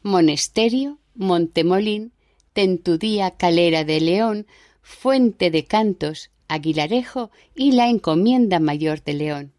Monesterio, 0.01 0.97
Montemolín, 1.13 2.12
Tentudía 2.53 3.38
Calera 3.38 3.84
de 3.84 4.01
León, 4.01 4.47
Fuente 4.82 5.51
de 5.51 5.65
Cantos, 5.65 6.32
Aguilarejo 6.47 7.29
y 7.53 7.73
la 7.73 7.88
Encomienda 7.88 8.60
Mayor 8.60 9.03
de 9.03 9.13
León. 9.13 9.53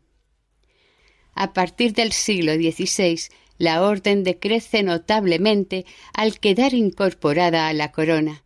A 1.35 1.53
partir 1.53 1.93
del 1.93 2.11
siglo 2.11 2.55
XVI, 2.55 3.21
la 3.59 3.81
orden 3.81 4.25
decrece 4.25 4.83
notablemente 4.83 5.87
al 6.13 6.41
quedar 6.41 6.75
incorporada 6.75 7.69
a 7.69 7.73
la 7.73 7.93
corona. 7.93 8.43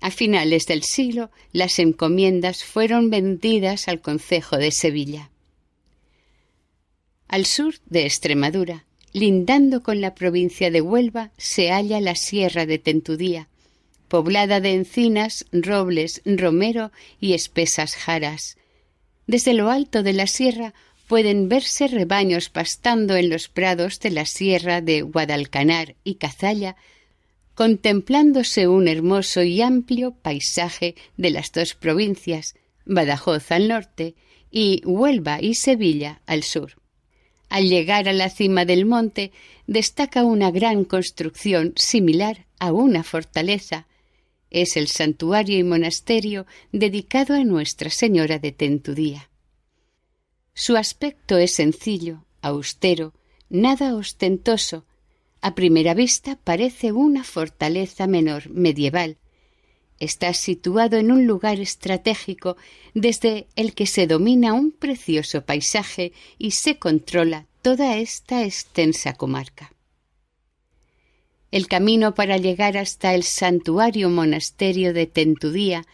A 0.00 0.10
finales 0.10 0.64
del 0.64 0.82
siglo, 0.82 1.30
las 1.52 1.80
encomiendas 1.80 2.64
fueron 2.64 3.10
vendidas 3.10 3.88
al 3.88 4.00
concejo 4.00 4.56
de 4.56 4.70
Sevilla. 4.72 5.30
Al 7.28 7.44
sur 7.44 7.74
de 7.84 8.06
Extremadura, 8.06 8.86
lindando 9.12 9.82
con 9.82 10.00
la 10.00 10.14
provincia 10.14 10.70
de 10.70 10.80
Huelva, 10.80 11.30
se 11.36 11.70
halla 11.70 12.00
la 12.00 12.14
Sierra 12.14 12.64
de 12.64 12.78
Tentudía, 12.78 13.48
poblada 14.08 14.60
de 14.60 14.72
encinas, 14.72 15.44
robles, 15.52 16.22
romero 16.24 16.90
y 17.20 17.34
espesas 17.34 17.96
jaras. 17.96 18.56
Desde 19.26 19.52
lo 19.52 19.70
alto 19.70 20.02
de 20.02 20.14
la 20.14 20.26
sierra 20.26 20.72
pueden 21.06 21.50
verse 21.50 21.86
rebaños 21.86 22.48
pastando 22.48 23.14
en 23.14 23.28
los 23.28 23.48
prados 23.48 24.00
de 24.00 24.10
la 24.10 24.24
sierra 24.24 24.80
de 24.80 25.02
Guadalcanar 25.02 25.96
y 26.04 26.14
Cazalla, 26.14 26.76
contemplándose 27.54 28.68
un 28.68 28.88
hermoso 28.88 29.42
y 29.42 29.60
amplio 29.60 30.12
paisaje 30.12 30.94
de 31.18 31.28
las 31.28 31.52
dos 31.52 31.74
provincias, 31.74 32.54
Badajoz 32.86 33.52
al 33.52 33.68
norte 33.68 34.14
y 34.50 34.80
Huelva 34.86 35.42
y 35.42 35.52
Sevilla 35.52 36.22
al 36.24 36.42
sur. 36.42 36.78
Al 37.48 37.68
llegar 37.68 38.08
a 38.08 38.12
la 38.12 38.28
cima 38.28 38.64
del 38.64 38.84
monte 38.84 39.32
destaca 39.66 40.24
una 40.24 40.50
gran 40.50 40.84
construcción 40.84 41.72
similar 41.76 42.46
a 42.58 42.72
una 42.72 43.02
fortaleza, 43.02 43.86
es 44.50 44.76
el 44.76 44.88
santuario 44.88 45.58
y 45.58 45.62
monasterio 45.62 46.46
dedicado 46.72 47.34
a 47.34 47.44
Nuestra 47.44 47.90
Señora 47.90 48.38
de 48.38 48.52
Tentudía. 48.52 49.28
Su 50.54 50.76
aspecto 50.76 51.36
es 51.36 51.54
sencillo, 51.54 52.24
austero, 52.40 53.14
nada 53.48 53.94
ostentoso. 53.94 54.84
A 55.40 55.54
primera 55.54 55.94
vista 55.94 56.38
parece 56.42 56.92
una 56.92 57.24
fortaleza 57.24 58.06
menor 58.06 58.48
medieval. 58.50 59.18
Está 60.00 60.32
situado 60.32 60.96
en 60.96 61.10
un 61.10 61.26
lugar 61.26 61.58
estratégico 61.60 62.56
desde 62.94 63.48
el 63.56 63.74
que 63.74 63.86
se 63.86 64.06
domina 64.06 64.52
un 64.52 64.70
precioso 64.70 65.44
paisaje 65.44 66.12
y 66.38 66.52
se 66.52 66.78
controla 66.78 67.46
toda 67.62 67.96
esta 67.98 68.44
extensa 68.44 69.14
comarca. 69.14 69.72
El 71.50 71.66
camino 71.66 72.14
para 72.14 72.36
llegar 72.36 72.76
hasta 72.76 73.14
el 73.14 73.22
santuario 73.22 74.10
monasterio 74.10 74.92
de 74.92 75.06
Tentudía 75.06 75.84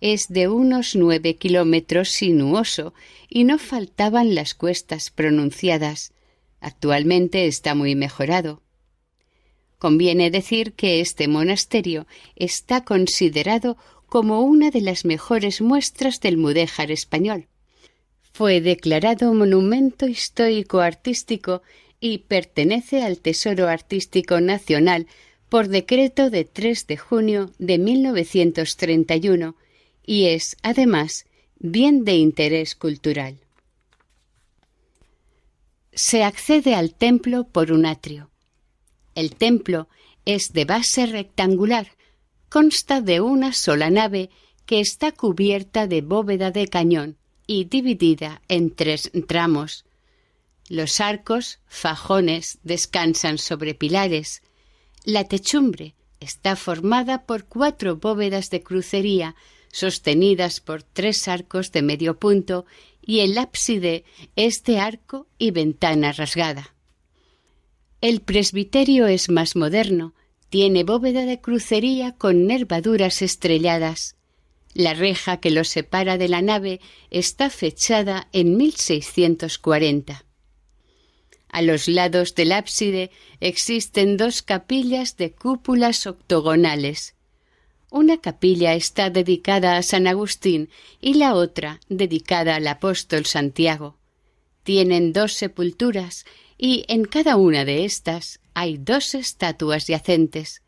es 0.00 0.28
de 0.28 0.48
unos 0.48 0.96
nueve 0.96 1.36
kilómetros 1.36 2.10
sinuoso 2.10 2.94
y 3.28 3.44
no 3.44 3.58
faltaban 3.58 4.34
las 4.34 4.54
cuestas 4.54 5.10
pronunciadas. 5.10 6.12
Actualmente 6.60 7.46
está 7.46 7.74
muy 7.74 7.94
mejorado. 7.94 8.62
Conviene 9.80 10.30
decir 10.30 10.74
que 10.74 11.00
este 11.00 11.26
monasterio 11.26 12.06
está 12.36 12.84
considerado 12.84 13.78
como 14.10 14.42
una 14.42 14.70
de 14.70 14.82
las 14.82 15.06
mejores 15.06 15.62
muestras 15.62 16.20
del 16.20 16.36
mudéjar 16.36 16.90
español. 16.90 17.48
Fue 18.30 18.60
declarado 18.60 19.32
monumento 19.32 20.06
histórico 20.06 20.80
artístico 20.80 21.62
y 21.98 22.18
pertenece 22.18 23.02
al 23.02 23.20
Tesoro 23.20 23.68
Artístico 23.68 24.42
Nacional 24.42 25.06
por 25.48 25.68
decreto 25.68 26.28
de 26.28 26.44
3 26.44 26.86
de 26.86 26.96
junio 26.98 27.50
de 27.58 27.78
1931 27.78 29.56
y 30.04 30.26
es, 30.26 30.58
además, 30.62 31.24
bien 31.58 32.04
de 32.04 32.16
interés 32.16 32.74
cultural. 32.74 33.38
Se 35.94 36.22
accede 36.22 36.74
al 36.74 36.92
templo 36.92 37.44
por 37.44 37.72
un 37.72 37.86
atrio. 37.86 38.28
El 39.20 39.36
templo 39.36 39.86
es 40.24 40.54
de 40.54 40.64
base 40.64 41.04
rectangular, 41.04 41.88
consta 42.48 43.02
de 43.02 43.20
una 43.20 43.52
sola 43.52 43.90
nave 43.90 44.30
que 44.64 44.80
está 44.80 45.12
cubierta 45.12 45.86
de 45.86 46.00
bóveda 46.00 46.50
de 46.50 46.68
cañón 46.68 47.18
y 47.46 47.64
dividida 47.64 48.40
en 48.48 48.74
tres 48.74 49.10
tramos, 49.28 49.84
los 50.70 51.02
arcos, 51.02 51.58
fajones, 51.66 52.60
descansan 52.62 53.36
sobre 53.36 53.74
pilares. 53.74 54.40
La 55.04 55.24
techumbre 55.24 55.96
está 56.18 56.56
formada 56.56 57.26
por 57.26 57.44
cuatro 57.44 57.96
bóvedas 57.96 58.48
de 58.48 58.62
crucería 58.62 59.36
sostenidas 59.70 60.60
por 60.60 60.82
tres 60.82 61.28
arcos 61.28 61.72
de 61.72 61.82
medio 61.82 62.18
punto 62.18 62.64
y 63.02 63.20
el 63.20 63.36
ábside 63.36 64.04
es 64.34 64.64
de 64.64 64.78
arco 64.78 65.26
y 65.36 65.50
ventana 65.50 66.12
rasgada. 66.12 66.74
El 68.00 68.22
presbiterio 68.22 69.06
es 69.06 69.28
más 69.28 69.56
moderno, 69.56 70.14
tiene 70.48 70.84
bóveda 70.84 71.26
de 71.26 71.38
crucería 71.40 72.12
con 72.12 72.46
nervaduras 72.46 73.20
estrelladas. 73.20 74.16
La 74.72 74.94
reja 74.94 75.38
que 75.38 75.50
lo 75.50 75.64
separa 75.64 76.16
de 76.16 76.28
la 76.28 76.40
nave 76.40 76.80
está 77.10 77.50
fechada 77.50 78.28
en 78.32 78.56
1640. 78.56 80.24
A 81.48 81.62
los 81.62 81.88
lados 81.88 82.34
del 82.34 82.52
ábside 82.52 83.10
existen 83.40 84.16
dos 84.16 84.40
capillas 84.40 85.18
de 85.18 85.32
cúpulas 85.32 86.06
octogonales. 86.06 87.16
Una 87.90 88.18
capilla 88.18 88.72
está 88.74 89.10
dedicada 89.10 89.76
a 89.76 89.82
San 89.82 90.06
Agustín 90.06 90.70
y 91.02 91.14
la 91.14 91.34
otra 91.34 91.80
dedicada 91.90 92.54
al 92.56 92.66
apóstol 92.66 93.26
Santiago. 93.26 93.98
Tienen 94.62 95.12
dos 95.12 95.34
sepulturas 95.34 96.24
y 96.62 96.84
en 96.88 97.06
cada 97.06 97.36
una 97.36 97.64
de 97.64 97.86
estas 97.86 98.38
hay 98.52 98.76
dos 98.76 99.14
estatuas 99.14 99.86
yacentes. 99.86 100.60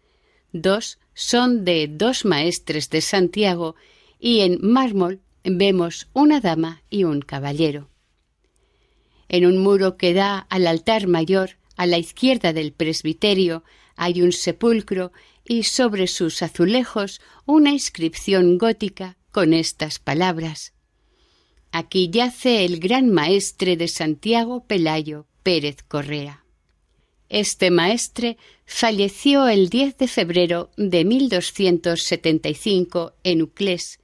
Dos 0.50 0.98
son 1.12 1.66
de 1.66 1.86
dos 1.86 2.24
maestres 2.24 2.88
de 2.88 3.02
Santiago 3.02 3.76
y 4.18 4.40
en 4.40 4.58
mármol 4.62 5.20
vemos 5.44 6.08
una 6.14 6.40
dama 6.40 6.82
y 6.88 7.04
un 7.04 7.20
caballero. 7.20 7.90
En 9.28 9.44
un 9.44 9.58
muro 9.58 9.98
que 9.98 10.14
da 10.14 10.38
al 10.38 10.66
altar 10.66 11.08
mayor, 11.08 11.58
a 11.76 11.84
la 11.84 11.98
izquierda 11.98 12.54
del 12.54 12.72
presbiterio, 12.72 13.62
hay 13.94 14.22
un 14.22 14.32
sepulcro 14.32 15.12
y 15.44 15.64
sobre 15.64 16.06
sus 16.06 16.40
azulejos 16.40 17.20
una 17.44 17.70
inscripción 17.70 18.56
gótica 18.56 19.18
con 19.30 19.52
estas 19.52 19.98
palabras. 19.98 20.72
Aquí 21.70 22.08
yace 22.10 22.64
el 22.64 22.80
gran 22.80 23.10
maestre 23.10 23.76
de 23.76 23.88
Santiago 23.88 24.64
Pelayo 24.64 25.26
Pérez 25.42 25.76
Correa. 25.86 26.44
Este 27.28 27.70
maestre 27.70 28.36
falleció 28.66 29.48
el 29.48 29.70
10 29.70 29.96
de 29.96 30.08
febrero 30.08 30.70
de 30.76 31.04
1275 31.04 33.14
en 33.24 33.42
Uclés, 33.42 34.00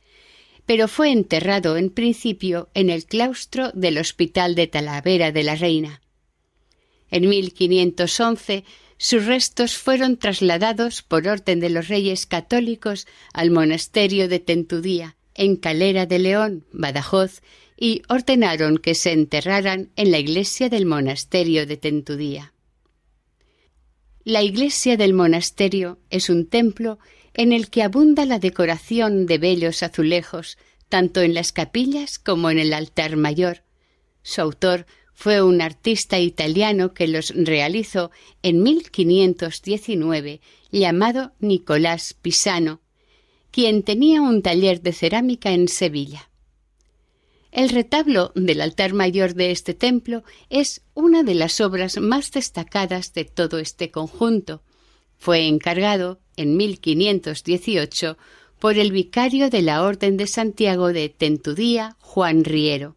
pero 0.65 0.89
fue 0.89 1.13
enterrado 1.13 1.77
en 1.77 1.91
principio 1.91 2.69
en 2.75 2.91
el 2.91 3.05
claustro 3.05 3.71
del 3.73 3.99
Hospital 3.99 4.55
de 4.55 4.67
Talavera 4.67 5.33
de 5.33 5.43
la 5.43 5.57
Reina. 5.57 6.01
En 7.11 7.29
1511 7.29 8.65
sus 8.99 9.27
restos 9.27 9.79
fueron 9.79 10.17
trasladados 10.17 11.03
por 11.03 11.29
orden 11.29 11.61
de 11.61 11.71
los 11.71 11.87
reyes 11.87 12.27
católicos 12.27 13.07
al 13.33 13.53
monasterio 13.53 14.29
de 14.29 14.41
Tentudía, 14.41 15.17
en 15.35 15.55
Calera 15.55 16.05
de 16.05 16.19
León, 16.19 16.67
Badajoz, 16.73 17.41
y 17.81 18.03
ordenaron 18.09 18.79
que 18.79 18.95
se 18.97 19.13
enterraran 19.13 19.91
en 19.95 20.11
la 20.11 20.19
iglesia 20.19 20.69
del 20.69 20.85
monasterio 20.85 21.65
de 21.65 21.77
Tentudía. 21.77 22.53
La 24.25 24.43
iglesia 24.43 24.97
del 24.97 25.15
monasterio 25.15 25.99
es 26.11 26.29
un 26.29 26.49
templo 26.49 26.99
en 27.35 27.53
el 27.53 27.71
que 27.71 27.85
abunda 27.85 28.27
la 28.27 28.41
decoración 28.41 29.27
de 29.27 29.39
bellos 29.39 29.85
azulejos, 29.85 30.59
tanto 30.89 31.23
en 31.23 31.35
las 31.35 31.53
capillas 31.53 32.19
como 32.19 32.51
en 32.51 32.59
el 32.59 32.73
altar 32.73 33.17
mayor. 33.17 33.63
Su 34.23 34.41
autor 34.41 34.87
fue 35.15 35.41
un 35.41 35.61
artista 35.61 36.19
italiano 36.19 36.95
que 36.95 37.07
los 37.07 37.33
realizó 37.37 38.11
en 38.43 38.63
1519, 38.65 40.41
llamado 40.73 41.33
Nicolás 41.39 42.15
Pisano, 42.21 42.81
quien 43.53 43.85
tenía 43.85 44.21
un 44.21 44.43
taller 44.43 44.83
de 44.83 44.93
cerámica 44.93 45.53
en 45.53 45.69
Sevilla. 45.69 46.28
El 47.51 47.71
retablo 47.71 48.33
del 48.35 48.61
altar 48.61 48.93
mayor 48.93 49.35
de 49.35 49.51
este 49.51 49.73
templo 49.73 50.23
es 50.51 50.83
una 50.95 51.23
de 51.23 51.35
las 51.35 51.61
obras 51.61 51.99
más 51.99 52.31
destacadas 52.31 53.15
de 53.15 53.25
todo 53.25 53.59
este 53.59 53.91
conjunto. 53.91 54.63
Fue 55.17 55.47
encargado 55.47 56.21
en 56.37 56.57
1518 56.57 58.19
por 58.59 58.77
el 58.77 58.93
vicario 58.93 59.49
de 59.49 59.63
la 59.63 59.83
Orden 59.83 60.17
de 60.17 60.27
Santiago 60.27 60.93
de 60.93 61.09
Tentudía, 61.09 61.97
Juan 62.01 62.45
Riero. 62.45 62.97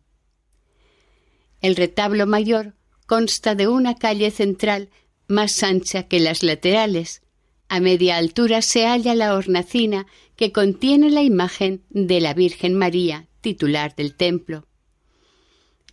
El 1.62 1.76
retablo 1.76 2.28
mayor 2.28 2.76
consta 3.08 3.56
de 3.56 3.68
una 3.68 3.96
calle 3.96 4.32
central 4.32 4.90
más 5.28 5.64
ancha 5.64 6.08
que 6.08 6.20
las 6.20 6.44
laterales. 6.44 7.22
A 7.70 7.80
media 7.80 8.18
altura 8.18 8.62
se 8.62 8.86
halla 8.86 9.16
la 9.16 9.34
hornacina 9.34 10.08
que 10.36 10.52
contiene 10.52 11.10
la 11.10 11.22
imagen 11.22 11.84
de 11.90 12.20
la 12.20 12.34
Virgen 12.34 12.74
María 12.74 13.30
titular 13.42 13.96
del 13.96 14.16
templo. 14.16 14.66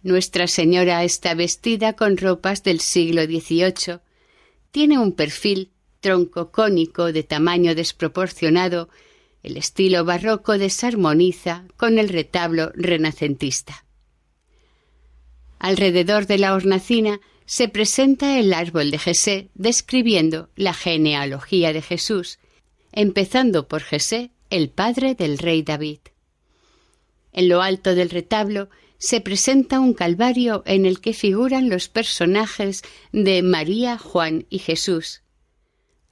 Nuestra 0.02 0.46
Señora 0.46 1.02
está 1.02 1.34
vestida 1.34 1.94
con 1.94 2.16
ropas 2.16 2.62
del 2.62 2.80
siglo 2.80 3.24
XVIII. 3.24 4.00
Tiene 4.70 4.98
un 4.98 5.12
perfil 5.12 5.72
tronco 6.00 6.52
cónico 6.52 7.12
de 7.12 7.24
tamaño 7.24 7.74
desproporcionado. 7.74 8.88
El 9.42 9.56
estilo 9.56 10.04
barroco 10.04 10.56
desarmoniza 10.56 11.64
con 11.76 11.98
el 11.98 12.08
retablo 12.08 12.70
renacentista. 12.74 13.84
Alrededor 15.58 16.26
de 16.26 16.38
la 16.38 16.54
hornacina 16.54 17.20
se 17.44 17.68
presenta 17.68 18.38
el 18.38 18.52
árbol 18.52 18.90
de 18.90 18.98
Jesé 18.98 19.48
describiendo 19.54 20.50
la 20.54 20.74
genealogía 20.74 21.72
de 21.72 21.82
Jesús, 21.82 22.38
empezando 22.92 23.66
por 23.66 23.82
Jesé, 23.82 24.30
el 24.50 24.70
padre 24.70 25.14
del 25.14 25.38
rey 25.38 25.62
David. 25.62 25.98
En 27.38 27.48
lo 27.48 27.62
alto 27.62 27.94
del 27.94 28.10
retablo 28.10 28.68
se 28.98 29.20
presenta 29.20 29.78
un 29.78 29.94
calvario 29.94 30.64
en 30.66 30.86
el 30.86 31.00
que 31.00 31.12
figuran 31.12 31.68
los 31.68 31.88
personajes 31.88 32.82
de 33.12 33.42
María, 33.42 33.96
Juan 33.96 34.46
y 34.50 34.58
Jesús. 34.58 35.22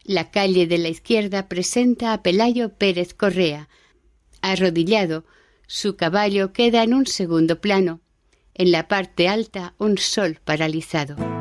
La 0.04 0.30
calle 0.30 0.68
de 0.68 0.78
la 0.78 0.88
izquierda 0.88 1.48
presenta 1.48 2.12
a 2.12 2.22
Pelayo 2.22 2.74
Pérez 2.74 3.12
Correa. 3.12 3.68
Arrodillado, 4.40 5.24
su 5.66 5.96
caballo 5.96 6.52
queda 6.52 6.84
en 6.84 6.94
un 6.94 7.06
segundo 7.06 7.60
plano. 7.60 8.00
En 8.54 8.70
la 8.70 8.86
parte 8.86 9.26
alta 9.26 9.74
un 9.78 9.98
sol 9.98 10.38
paralizado. 10.44 11.35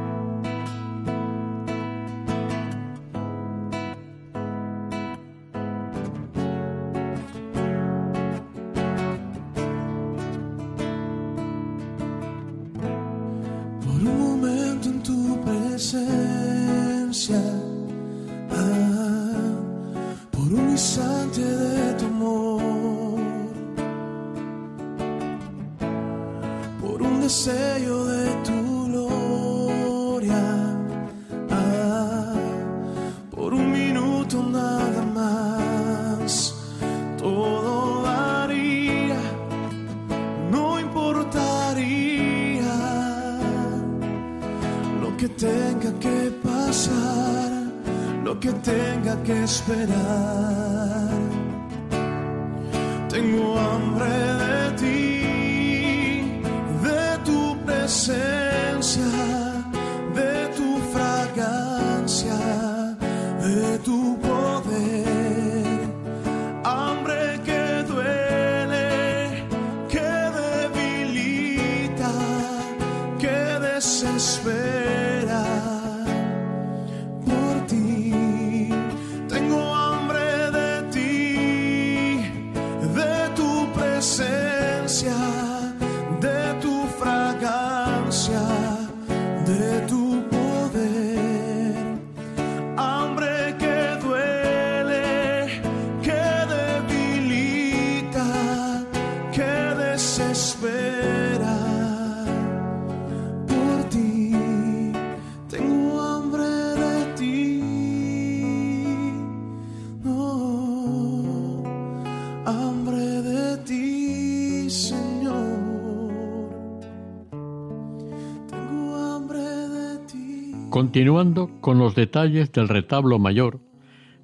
Continuando 120.95 121.59
con 121.59 121.77
los 121.77 121.93
detalles 121.93 122.53
del 122.53 122.69
retablo 122.69 123.19
mayor, 123.19 123.59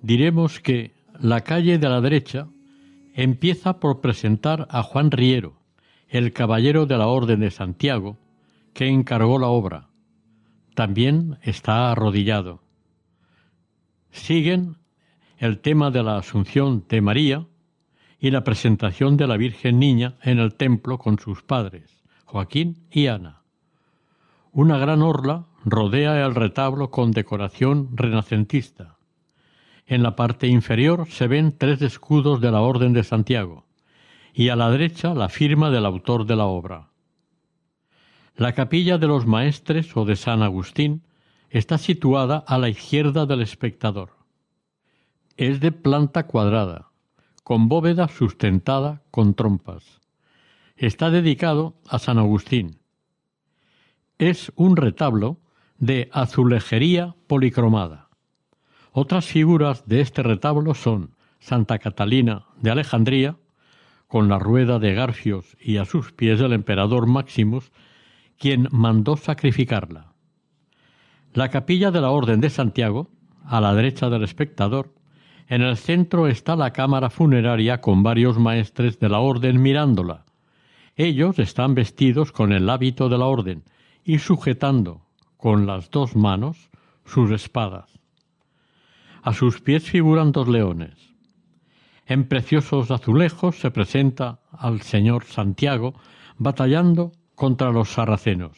diremos 0.02 0.62
que 0.62 0.94
la 1.20 1.42
calle 1.42 1.78
de 1.78 1.90
la 1.90 2.00
derecha 2.00 2.48
empieza 3.14 3.82
por 3.82 4.00
presentar 4.00 4.70
a 4.72 4.82
Juan 4.82 5.12
Riero, 5.12 5.60
el 6.08 6.32
caballero 6.32 6.86
de 6.86 6.98
la 6.98 7.08
Orden 7.08 7.42
de 7.42 7.52
Santiago, 7.52 8.18
que 8.74 8.88
encargó 8.88 9.38
la 9.38 9.48
obra. 9.48 9.90
También 10.74 11.40
está 11.42 11.92
arrodillado. 11.92 12.64
Siguen 14.12 14.78
el 15.40 15.60
tema 15.60 15.92
de 15.92 16.04
la 16.04 16.20
Asunción 16.20 16.86
de 16.88 17.02
María 17.02 17.48
y 18.18 18.32
la 18.32 18.46
presentación 18.46 19.18
de 19.18 19.28
la 19.28 19.36
Virgen 19.36 19.78
Niña 19.78 20.16
en 20.24 20.40
el 20.40 20.56
templo 20.56 20.98
con 21.00 21.20
sus 21.20 21.44
padres, 21.44 22.02
Joaquín 22.24 22.88
y 22.90 23.08
Ana. 23.08 23.41
Una 24.54 24.78
gran 24.78 25.02
orla 25.02 25.46
rodea 25.64 26.26
el 26.26 26.36
retablo 26.36 26.92
con 26.92 27.12
decoración 27.12 27.88
renacentista. 27.94 28.98
En 29.86 30.04
la 30.04 30.18
parte 30.18 30.48
inferior 30.48 31.08
se 31.10 31.28
ven 31.28 31.58
tres 31.58 31.82
escudos 31.82 32.42
de 32.42 32.52
la 32.52 32.60
Orden 32.60 32.92
de 32.92 33.06
Santiago 33.06 33.66
y 34.34 34.50
a 34.50 34.58
la 34.58 34.70
derecha 34.70 35.14
la 35.14 35.30
firma 35.30 35.70
del 35.70 35.86
autor 35.86 36.26
de 36.26 36.36
la 36.36 36.48
obra. 36.48 36.90
La 38.36 38.52
capilla 38.52 38.98
de 38.98 39.08
los 39.08 39.26
maestres 39.26 39.96
o 39.96 40.04
de 40.04 40.18
San 40.18 40.44
Agustín 40.44 41.04
está 41.50 41.78
situada 41.78 42.44
a 42.46 42.58
la 42.58 42.68
izquierda 42.68 43.26
del 43.26 43.42
espectador. 43.42 44.18
Es 45.38 45.62
de 45.62 45.72
planta 45.72 46.28
cuadrada, 46.28 46.92
con 47.46 47.70
bóveda 47.70 48.10
sustentada 48.10 49.02
con 49.12 49.34
trompas. 49.34 50.02
Está 50.76 51.10
dedicado 51.10 51.76
a 51.88 52.00
San 52.00 52.18
Agustín. 52.18 52.81
Es 54.22 54.52
un 54.56 54.78
retablo 54.78 55.40
de 55.80 56.08
azulejería 56.14 57.16
policromada. 57.26 58.10
Otras 58.92 59.26
figuras 59.26 59.88
de 59.88 60.02
este 60.02 60.22
retablo 60.22 60.76
son 60.76 61.16
Santa 61.40 61.80
Catalina 61.80 62.46
de 62.62 62.70
Alejandría, 62.70 63.38
con 64.06 64.30
la 64.30 64.38
rueda 64.38 64.78
de 64.78 64.94
garfios 64.94 65.58
y 65.60 65.78
a 65.78 65.86
sus 65.86 66.12
pies 66.12 66.40
el 66.40 66.54
emperador 66.54 67.08
Maximus, 67.08 67.72
quien 68.38 68.68
mandó 68.70 69.18
sacrificarla. 69.18 70.14
La 71.34 71.50
capilla 71.50 71.90
de 71.90 72.02
la 72.02 72.12
Orden 72.12 72.42
de 72.42 72.52
Santiago, 72.52 73.10
a 73.44 73.60
la 73.60 73.74
derecha 73.74 74.12
del 74.12 74.22
espectador, 74.22 74.94
en 75.48 75.64
el 75.64 75.78
centro 75.78 76.28
está 76.28 76.56
la 76.56 76.74
cámara 76.74 77.10
funeraria 77.10 77.82
con 77.82 78.04
varios 78.04 78.38
maestres 78.38 79.00
de 79.00 79.10
la 79.10 79.18
Orden 79.18 79.60
mirándola. 79.64 80.26
Ellos 80.96 81.40
están 81.40 81.74
vestidos 81.74 82.32
con 82.32 82.54
el 82.54 82.70
hábito 82.70 83.10
de 83.10 83.18
la 83.18 83.26
Orden 83.26 83.64
y 84.04 84.20
sujetando 84.20 85.06
con 85.38 85.66
las 85.66 85.90
dos 85.90 86.16
manos 86.16 86.70
sus 87.06 87.32
espadas. 87.32 88.00
A 89.22 89.34
sus 89.34 89.62
pies 89.62 89.84
figuran 89.84 90.32
dos 90.32 90.48
leones. 90.48 90.96
En 92.06 92.28
preciosos 92.28 92.92
azulejos 92.92 93.60
se 93.60 93.72
presenta 93.72 94.40
al 94.52 94.82
señor 94.82 95.26
Santiago 95.26 95.94
batallando 96.38 97.12
contra 97.36 97.72
los 97.72 97.90
sarracenos. 97.90 98.58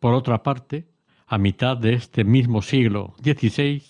Por 0.00 0.14
otra 0.14 0.42
parte, 0.42 0.88
a 1.26 1.38
mitad 1.38 1.76
de 1.76 1.94
este 1.94 2.24
mismo 2.24 2.62
siglo 2.62 3.14
XVI, 3.22 3.82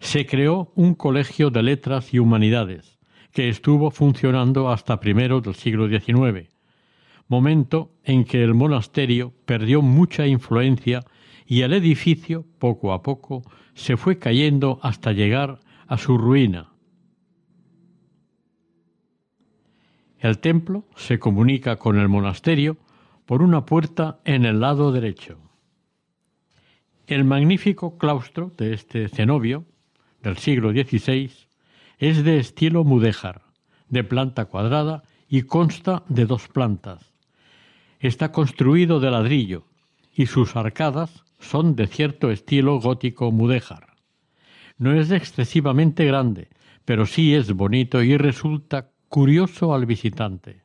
se 0.00 0.26
creó 0.26 0.72
un 0.74 0.94
colegio 0.94 1.50
de 1.50 1.62
letras 1.62 2.14
y 2.14 2.18
humanidades, 2.18 2.98
que 3.32 3.48
estuvo 3.48 3.90
funcionando 3.90 4.70
hasta 4.70 5.00
primero 5.00 5.40
del 5.40 5.54
siglo 5.54 5.88
XIX, 5.88 6.48
momento 7.28 7.92
en 8.04 8.24
que 8.24 8.42
el 8.42 8.54
monasterio 8.54 9.32
perdió 9.44 9.82
mucha 9.82 10.26
influencia 10.26 11.04
y 11.46 11.62
el 11.62 11.72
edificio, 11.72 12.44
poco 12.58 12.92
a 12.92 13.02
poco, 13.02 13.42
se 13.74 13.96
fue 13.96 14.18
cayendo 14.18 14.80
hasta 14.82 15.12
llegar 15.12 15.60
a 15.86 15.96
su 15.96 16.18
ruina. 16.18 16.72
El 20.18 20.38
templo 20.38 20.84
se 20.96 21.18
comunica 21.18 21.76
con 21.76 21.98
el 21.98 22.08
monasterio 22.08 22.76
por 23.24 23.42
una 23.42 23.64
puerta 23.64 24.20
en 24.24 24.44
el 24.44 24.60
lado 24.60 24.90
derecho. 24.90 25.38
El 27.06 27.24
magnífico 27.24 27.96
claustro 27.98 28.52
de 28.56 28.74
este 28.74 29.08
cenobio, 29.08 29.64
del 30.22 30.36
siglo 30.38 30.72
XVI, 30.72 31.30
es 31.98 32.24
de 32.24 32.38
estilo 32.38 32.84
mudéjar, 32.84 33.42
de 33.88 34.04
planta 34.04 34.46
cuadrada 34.46 35.04
y 35.28 35.42
consta 35.42 36.02
de 36.08 36.26
dos 36.26 36.48
plantas. 36.48 37.17
Está 38.00 38.30
construido 38.30 39.00
de 39.00 39.10
ladrillo 39.10 39.64
y 40.12 40.26
sus 40.26 40.56
arcadas 40.56 41.24
son 41.38 41.74
de 41.76 41.86
cierto 41.86 42.30
estilo 42.30 42.80
gótico 42.80 43.32
mudéjar. 43.32 43.94
No 44.76 44.92
es 44.92 45.10
excesivamente 45.10 46.04
grande, 46.04 46.48
pero 46.84 47.06
sí 47.06 47.34
es 47.34 47.52
bonito 47.52 48.02
y 48.02 48.16
resulta 48.16 48.90
curioso 49.08 49.74
al 49.74 49.86
visitante. 49.86 50.62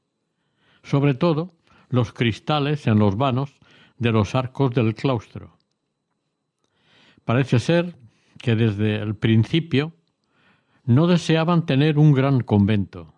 Sobre 0.83 1.15
todo 1.15 1.55
los 1.89 2.13
cristales 2.13 2.87
en 2.87 2.99
los 2.99 3.17
vanos 3.17 3.53
de 3.97 4.11
los 4.11 4.35
arcos 4.35 4.71
del 4.71 4.93
claustro. 4.93 5.57
Parece 7.25 7.59
ser 7.59 7.95
que 8.37 8.55
desde 8.55 8.95
el 8.97 9.15
principio 9.15 9.93
no 10.85 11.07
deseaban 11.07 11.65
tener 11.65 11.97
un 11.97 12.13
gran 12.13 12.41
convento. 12.41 13.12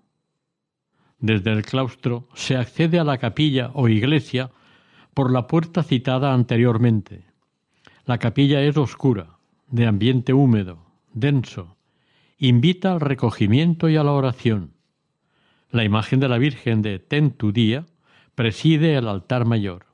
Desde 1.20 1.52
el 1.52 1.64
claustro 1.64 2.28
se 2.34 2.56
accede 2.56 3.00
a 3.00 3.04
la 3.04 3.18
capilla 3.18 3.72
o 3.74 3.88
iglesia 3.88 4.52
por 5.14 5.32
la 5.32 5.48
puerta 5.48 5.84
citada 5.84 6.34
anteriormente. 6.34 7.26
La 8.06 8.18
capilla 8.18 8.62
es 8.62 8.78
oscura, 8.78 9.38
de 9.70 9.88
ambiente 9.88 10.34
húmedo, 10.34 10.86
denso, 11.14 11.78
invita 12.38 12.92
al 12.92 13.00
recogimiento 13.00 13.90
y 13.90 13.96
a 13.96 14.04
la 14.04 14.12
oración. 14.12 14.74
La 15.72 15.84
imagen 15.84 16.20
de 16.20 16.28
la 16.28 16.38
Virgen 16.38 16.82
de 16.82 17.00
Tentudía 17.00 17.86
preside 18.36 18.96
el 18.96 19.08
altar 19.08 19.46
mayor. 19.46 19.88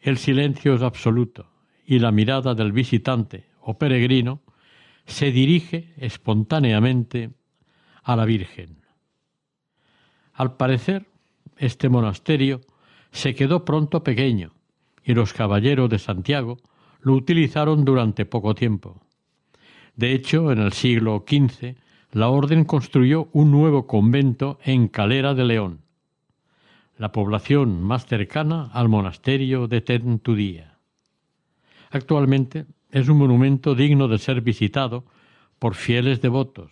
El 0.00 0.18
silencio 0.18 0.74
es 0.74 0.82
absoluto 0.82 1.46
y 1.86 2.00
la 2.00 2.10
mirada 2.10 2.54
del 2.54 2.72
visitante 2.72 3.46
o 3.60 3.78
peregrino 3.78 4.42
se 5.06 5.30
dirige 5.30 5.92
espontáneamente 5.96 7.30
a 8.02 8.16
la 8.16 8.24
Virgen. 8.24 8.81
Al 10.34 10.56
parecer, 10.56 11.06
este 11.56 11.88
monasterio 11.88 12.60
se 13.10 13.34
quedó 13.34 13.64
pronto 13.64 14.02
pequeño 14.02 14.52
y 15.04 15.14
los 15.14 15.32
caballeros 15.32 15.90
de 15.90 15.98
Santiago 15.98 16.58
lo 17.00 17.14
utilizaron 17.14 17.84
durante 17.84 18.24
poco 18.24 18.54
tiempo. 18.54 19.02
De 19.96 20.12
hecho, 20.12 20.50
en 20.52 20.58
el 20.58 20.72
siglo 20.72 21.24
XV, 21.26 21.76
la 22.12 22.28
orden 22.28 22.64
construyó 22.64 23.28
un 23.32 23.50
nuevo 23.50 23.86
convento 23.86 24.58
en 24.64 24.88
Calera 24.88 25.34
de 25.34 25.44
León, 25.44 25.80
la 26.96 27.12
población 27.12 27.82
más 27.82 28.06
cercana 28.06 28.70
al 28.72 28.88
monasterio 28.88 29.66
de 29.66 29.80
Tentudía. 29.80 30.78
Actualmente 31.90 32.66
es 32.90 33.08
un 33.08 33.18
monumento 33.18 33.74
digno 33.74 34.08
de 34.08 34.18
ser 34.18 34.40
visitado 34.40 35.04
por 35.58 35.74
fieles 35.74 36.20
devotos 36.20 36.70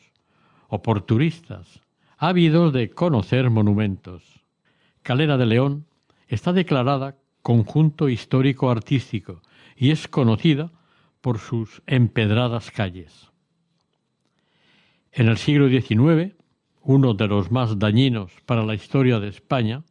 o 0.68 0.83
por 0.83 1.03
turistas 1.03 1.81
ávidos 2.23 2.75
de 2.75 2.91
conocer 2.91 3.49
monumentos. 3.49 4.45
Calera 5.01 5.39
de 5.39 5.47
León 5.47 5.87
está 6.29 6.53
declarada 6.53 7.17
conjunto 7.41 8.11
histórico 8.11 8.71
artístico 8.71 9.41
y 9.75 9.91
es 9.91 10.07
conocida 10.07 10.71
por 11.23 11.39
sus 11.39 11.81
empedradas 11.87 12.71
calles. 12.71 13.31
En 15.12 15.29
el 15.29 15.39
siglo 15.39 15.71
XIX, 15.71 16.37
uno 16.83 17.14
de 17.14 17.27
los 17.27 17.51
más 17.51 17.79
dañinos 17.79 18.31
para 18.45 18.66
la 18.66 18.75
historia 18.75 19.18
de 19.18 19.29
España, 19.29 19.83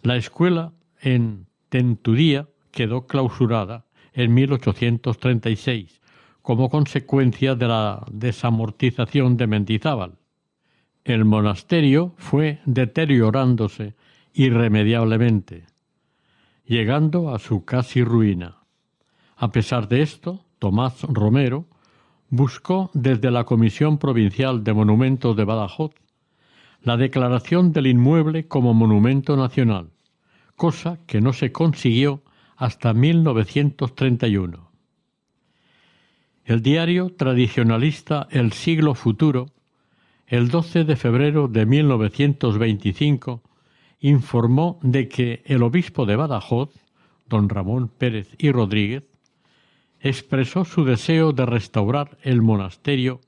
la 0.00 0.16
escuela 0.16 0.72
en 1.02 1.46
Tentudía 1.68 2.48
quedó 2.70 3.06
clausurada 3.06 3.84
en 4.14 4.32
1836 4.32 6.00
como 6.40 6.70
consecuencia 6.70 7.54
de 7.54 7.68
la 7.68 8.06
desamortización 8.10 9.36
de 9.36 9.46
Mendizábal. 9.46 10.21
El 11.04 11.24
monasterio 11.24 12.14
fue 12.16 12.60
deteriorándose 12.64 13.94
irremediablemente, 14.34 15.64
llegando 16.64 17.34
a 17.34 17.38
su 17.38 17.64
casi 17.64 18.04
ruina. 18.04 18.58
A 19.36 19.50
pesar 19.50 19.88
de 19.88 20.02
esto, 20.02 20.44
Tomás 20.60 21.02
Romero 21.02 21.66
buscó 22.28 22.90
desde 22.94 23.32
la 23.32 23.44
Comisión 23.44 23.98
Provincial 23.98 24.62
de 24.62 24.72
Monumentos 24.72 25.36
de 25.36 25.44
Badajoz 25.44 25.92
la 26.82 26.96
declaración 26.96 27.72
del 27.72 27.88
inmueble 27.88 28.46
como 28.46 28.72
monumento 28.72 29.36
nacional, 29.36 29.90
cosa 30.56 30.98
que 31.06 31.20
no 31.20 31.32
se 31.32 31.52
consiguió 31.52 32.22
hasta 32.56 32.92
1931. 32.94 34.70
El 36.44 36.62
diario 36.62 37.14
tradicionalista 37.16 38.26
El 38.30 38.52
Siglo 38.52 38.94
Futuro, 38.94 39.46
el 40.32 40.48
12 40.48 40.84
de 40.84 40.96
febrero 40.96 41.46
de 41.46 41.66
1925, 41.66 43.42
informó 44.00 44.80
de 44.82 45.06
que 45.06 45.42
el 45.44 45.62
obispo 45.62 46.06
de 46.06 46.16
Badajoz, 46.16 46.70
don 47.28 47.50
Ramón 47.50 47.88
Pérez 47.88 48.34
y 48.38 48.50
Rodríguez, 48.50 49.04
expresó 50.00 50.64
su 50.64 50.86
deseo 50.86 51.32
de 51.32 51.44
restaurar 51.44 52.16
el 52.22 52.40
monasterio 52.40 53.20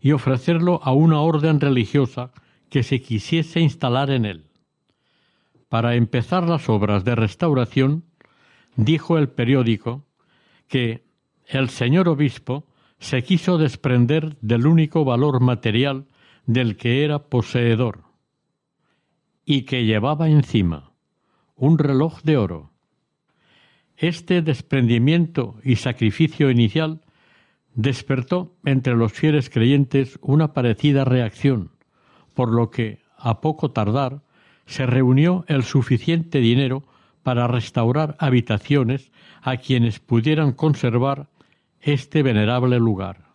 y 0.00 0.12
ofrecerlo 0.12 0.80
a 0.82 0.92
una 0.94 1.20
orden 1.20 1.60
religiosa 1.60 2.32
que 2.70 2.84
se 2.84 3.02
quisiese 3.02 3.60
instalar 3.60 4.08
en 4.08 4.24
él. 4.24 4.44
Para 5.68 5.94
empezar 5.94 6.48
las 6.48 6.70
obras 6.70 7.04
de 7.04 7.16
restauración, 7.16 8.04
dijo 8.76 9.18
el 9.18 9.28
periódico 9.28 10.06
que 10.68 11.04
el 11.44 11.68
señor 11.68 12.08
obispo 12.08 12.64
se 12.98 13.22
quiso 13.22 13.58
desprender 13.58 14.38
del 14.40 14.66
único 14.66 15.04
valor 15.04 15.42
material 15.42 16.06
del 16.46 16.76
que 16.76 17.04
era 17.04 17.28
poseedor 17.28 18.04
y 19.44 19.62
que 19.62 19.84
llevaba 19.84 20.28
encima 20.28 20.90
un 21.56 21.78
reloj 21.78 22.22
de 22.22 22.38
oro. 22.38 22.70
Este 23.96 24.40
desprendimiento 24.40 25.56
y 25.62 25.76
sacrificio 25.76 26.50
inicial 26.50 27.02
despertó 27.74 28.56
entre 28.64 28.96
los 28.96 29.12
fieles 29.12 29.50
creyentes 29.50 30.18
una 30.22 30.54
parecida 30.54 31.04
reacción, 31.04 31.70
por 32.34 32.50
lo 32.50 32.70
que, 32.70 33.00
a 33.16 33.42
poco 33.42 33.72
tardar, 33.72 34.22
se 34.64 34.86
reunió 34.86 35.44
el 35.48 35.64
suficiente 35.64 36.38
dinero 36.38 36.84
para 37.22 37.46
restaurar 37.46 38.16
habitaciones 38.18 39.12
a 39.42 39.58
quienes 39.58 40.00
pudieran 40.00 40.52
conservar 40.52 41.28
este 41.80 42.22
venerable 42.22 42.78
lugar. 42.78 43.26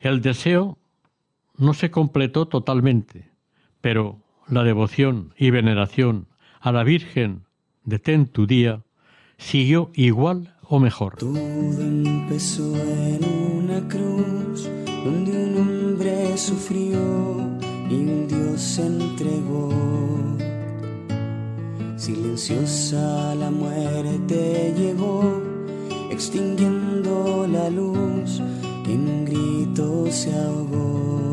El 0.00 0.22
deseo 0.22 0.78
no 1.56 1.74
se 1.74 1.90
completó 1.90 2.46
totalmente, 2.46 3.30
pero 3.80 4.20
la 4.48 4.64
devoción 4.64 5.34
y 5.36 5.50
veneración 5.50 6.28
a 6.60 6.72
la 6.72 6.84
Virgen 6.84 7.44
de 7.84 7.98
Tentudía 7.98 8.82
siguió 9.38 9.90
igual 9.94 10.56
o 10.62 10.78
mejor. 10.80 11.16
Todo 11.16 11.38
empezó 11.38 12.74
en 12.76 13.24
una 13.24 13.88
cruz 13.88 14.68
donde 15.04 15.30
un 15.32 15.56
hombre 15.58 16.36
sufrió 16.36 16.98
y 17.90 17.94
un 17.94 18.26
Dios 18.26 18.60
se 18.60 18.86
entregó. 18.86 19.70
Silenciosa 21.96 23.34
la 23.34 23.50
muerte 23.50 24.74
llegó, 24.76 25.42
extinguiendo 26.10 27.46
la 27.46 27.70
luz 27.70 28.42
que 28.84 28.94
en 28.94 29.08
un 29.08 29.24
grito 29.24 30.06
se 30.10 30.34
ahogó. 30.34 31.23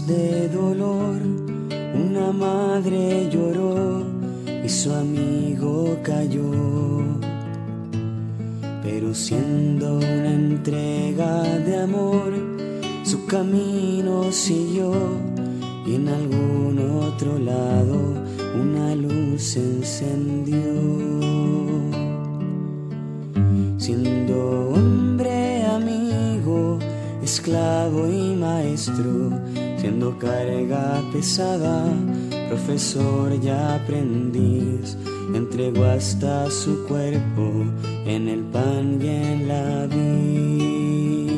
De 0.00 0.48
dolor, 0.48 1.20
una 1.94 2.32
madre 2.32 3.28
lloró 3.30 4.02
y 4.64 4.68
su 4.68 4.90
amigo 4.90 5.98
cayó. 6.02 6.50
Pero 8.82 9.14
siendo 9.14 9.98
una 9.98 10.32
entrega 10.32 11.42
de 11.42 11.76
amor, 11.76 12.32
su 13.04 13.26
camino 13.26 14.32
siguió 14.32 14.94
y 15.86 15.96
en 15.96 16.08
algún 16.08 16.78
otro 17.02 17.38
lado 17.38 18.14
una 18.58 18.94
luz 18.94 19.56
encendió. 19.56 20.72
Siendo 23.76 24.70
hombre 24.70 25.66
amigo, 25.66 26.78
esclavo 27.22 28.08
y 28.08 28.34
maestro, 28.36 29.30
siendo 29.82 30.16
carga 30.16 31.02
pesada, 31.12 31.84
profesor 32.48 33.32
y 33.42 33.48
aprendiz, 33.48 34.96
entregó 35.34 35.86
hasta 35.86 36.48
su 36.52 36.86
cuerpo 36.86 37.64
en 38.06 38.28
el 38.28 38.42
pan 38.44 39.00
y 39.02 39.08
en 39.08 39.48
la 39.48 39.86
vid. 39.88 41.32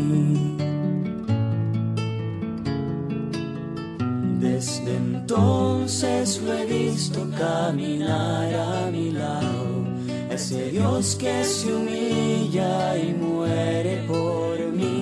Desde 4.41 4.95
entonces 4.95 6.43
lo 6.45 6.53
he 6.53 6.67
visto 6.67 7.27
caminar 7.39 8.55
a 8.55 8.91
mi 8.91 9.11
lado, 9.11 9.87
ese 10.31 10.71
Dios 10.71 11.17
que 11.19 11.45
se 11.45 11.73
humilla 11.73 12.95
y 12.99 13.15
muere 13.15 14.05
por 14.07 14.59
mí. 14.71 14.94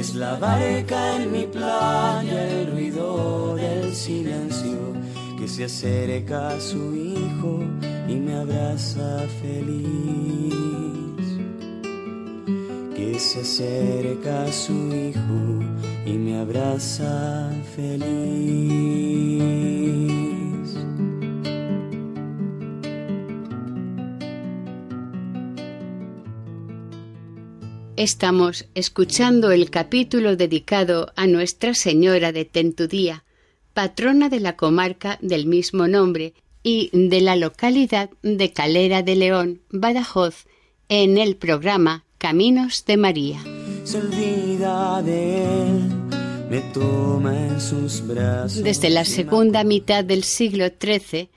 Es 0.00 0.14
la 0.14 0.34
barca 0.36 1.16
en 1.16 1.30
mi 1.30 1.44
playa, 1.46 2.48
el 2.48 2.72
ruido 2.72 3.54
del 3.54 3.94
silencio 3.94 4.94
que 5.38 5.46
se 5.46 5.64
acerca 5.64 6.58
su 6.58 6.96
hijo 6.96 7.60
y 8.08 8.14
me 8.14 8.34
abraza 8.34 9.26
feliz. 9.42 10.54
Que 12.96 13.18
se 13.18 13.40
acerca 13.40 14.50
su 14.50 14.72
hijo 14.72 15.60
y 16.06 16.12
me 16.12 16.40
abraza 16.40 17.50
feliz. 17.76 19.20
Estamos 28.00 28.64
escuchando 28.74 29.50
el 29.50 29.68
capítulo 29.68 30.34
dedicado 30.34 31.12
a 31.16 31.26
Nuestra 31.26 31.74
Señora 31.74 32.32
de 32.32 32.46
Tentudía, 32.46 33.24
patrona 33.74 34.30
de 34.30 34.40
la 34.40 34.56
comarca 34.56 35.18
del 35.20 35.44
mismo 35.44 35.86
nombre 35.86 36.32
y 36.62 36.88
de 36.94 37.20
la 37.20 37.36
localidad 37.36 38.08
de 38.22 38.54
Calera 38.54 39.02
de 39.02 39.16
León, 39.16 39.60
Badajoz, 39.68 40.46
en 40.88 41.18
el 41.18 41.36
programa 41.36 42.06
Caminos 42.16 42.86
de 42.86 42.96
María. 42.96 43.42
Se 43.84 43.98
olvida 43.98 45.02
de 45.02 45.44
él, 45.44 45.90
me 46.48 46.60
toma 46.72 47.48
en 47.48 47.60
sus 47.60 48.00
brazos. 48.06 48.62
Desde 48.62 48.88
la 48.88 49.04
segunda 49.04 49.62
mitad 49.62 50.04
del 50.04 50.24
siglo 50.24 50.64
XIII, 50.68 51.28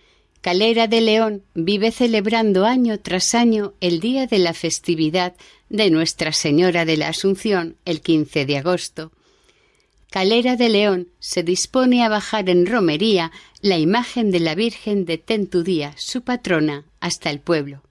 Calera 0.44 0.88
de 0.88 1.00
León 1.00 1.46
vive 1.54 1.90
celebrando 1.90 2.66
año 2.66 3.00
tras 3.00 3.34
año 3.34 3.76
el 3.80 4.02
día 4.02 4.28
de 4.28 4.40
la 4.40 4.54
festividad 4.54 5.36
de 5.70 5.90
Nuestra 5.90 6.34
Señora 6.34 6.84
de 6.84 6.98
la 6.98 7.08
Asunción, 7.08 7.78
el 7.86 8.02
15 8.02 8.46
de 8.46 8.58
agosto. 8.58 9.14
Calera 10.12 10.58
de 10.58 10.68
León 10.68 11.08
se 11.20 11.44
dispone 11.44 12.04
a 12.04 12.10
bajar 12.10 12.50
en 12.50 12.66
romería 12.66 13.32
la 13.62 13.78
imagen 13.78 14.32
de 14.32 14.42
la 14.42 14.54
Virgen 14.54 15.06
de 15.06 15.18
Tentudía, 15.18 15.94
su 15.96 16.24
patrona, 16.24 16.84
hasta 17.00 17.30
el 17.30 17.40
pueblo. 17.40 17.82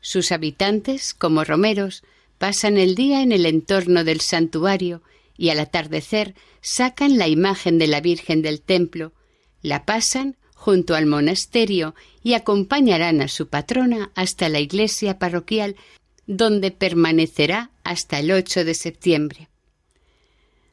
Sus 0.00 0.32
habitantes, 0.32 1.12
como 1.12 1.44
romeros, 1.44 2.02
pasan 2.38 2.78
el 2.78 2.94
día 2.94 3.20
en 3.20 3.32
el 3.32 3.44
entorno 3.44 4.04
del 4.04 4.22
santuario 4.22 5.02
y 5.36 5.50
al 5.50 5.60
atardecer 5.60 6.34
sacan 6.62 7.18
la 7.18 7.28
imagen 7.28 7.76
de 7.76 7.88
la 7.88 8.00
Virgen 8.00 8.40
del 8.40 8.62
templo, 8.62 9.12
la 9.60 9.84
pasan 9.84 10.38
junto 10.56 10.96
al 10.96 11.06
monasterio 11.06 11.94
y 12.24 12.32
acompañarán 12.32 13.20
a 13.20 13.28
su 13.28 13.46
patrona 13.46 14.10
hasta 14.16 14.48
la 14.48 14.58
iglesia 14.58 15.20
parroquial 15.20 15.76
donde 16.26 16.72
permanecerá 16.72 17.70
hasta 17.84 18.18
el 18.18 18.32
8 18.32 18.64
de 18.64 18.74
septiembre. 18.74 19.48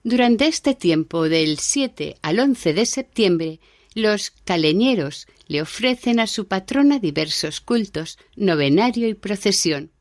Durante 0.04 0.48
este 0.48 0.74
tiempo, 0.74 1.30
del 1.30 1.60
7 1.60 2.18
al 2.24 2.40
11 2.40 2.74
de 2.74 2.86
septiembre, 2.88 3.60
los 3.94 4.32
caleñeros 4.32 5.28
le 5.48 5.62
ofrecen 5.62 6.20
a 6.20 6.28
su 6.28 6.48
patrona 6.48 6.98
diversos 6.98 7.62
cultos, 7.62 8.18
novenario 8.36 9.08
y 9.08 9.14
procesión. 9.14 9.92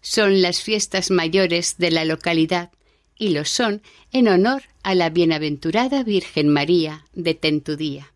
Son 0.00 0.42
las 0.42 0.62
fiestas 0.62 1.10
mayores 1.10 1.76
de 1.78 1.90
la 1.90 2.04
localidad 2.04 2.70
y 3.18 3.30
lo 3.30 3.44
son 3.44 3.82
en 4.12 4.28
honor 4.28 4.62
a 4.82 4.94
la 4.94 5.10
bienaventurada 5.10 6.04
Virgen 6.04 6.48
María 6.48 7.06
de 7.12 7.34
Tentudía. 7.34 8.11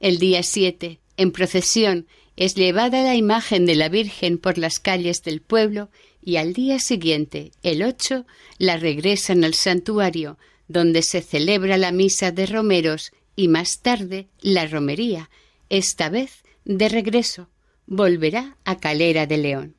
El 0.00 0.18
día 0.18 0.42
7, 0.42 0.98
en 1.18 1.30
procesión, 1.30 2.06
es 2.34 2.54
llevada 2.54 3.02
la 3.02 3.16
imagen 3.16 3.66
de 3.66 3.74
la 3.74 3.90
Virgen 3.90 4.38
por 4.38 4.56
las 4.56 4.80
calles 4.80 5.22
del 5.22 5.42
pueblo 5.42 5.90
y 6.22 6.36
al 6.36 6.54
día 6.54 6.78
siguiente, 6.78 7.52
el 7.62 7.82
8, 7.82 8.24
la 8.56 8.78
regresan 8.78 9.44
al 9.44 9.52
santuario, 9.52 10.38
donde 10.68 11.02
se 11.02 11.20
celebra 11.20 11.76
la 11.76 11.92
misa 11.92 12.32
de 12.32 12.46
romeros 12.46 13.12
y 13.36 13.48
más 13.48 13.80
tarde 13.80 14.28
la 14.40 14.66
romería, 14.66 15.28
esta 15.68 16.08
vez 16.08 16.44
de 16.64 16.88
regreso, 16.88 17.50
volverá 17.86 18.56
a 18.64 18.78
Calera 18.78 19.26
de 19.26 19.36
León. 19.36 19.74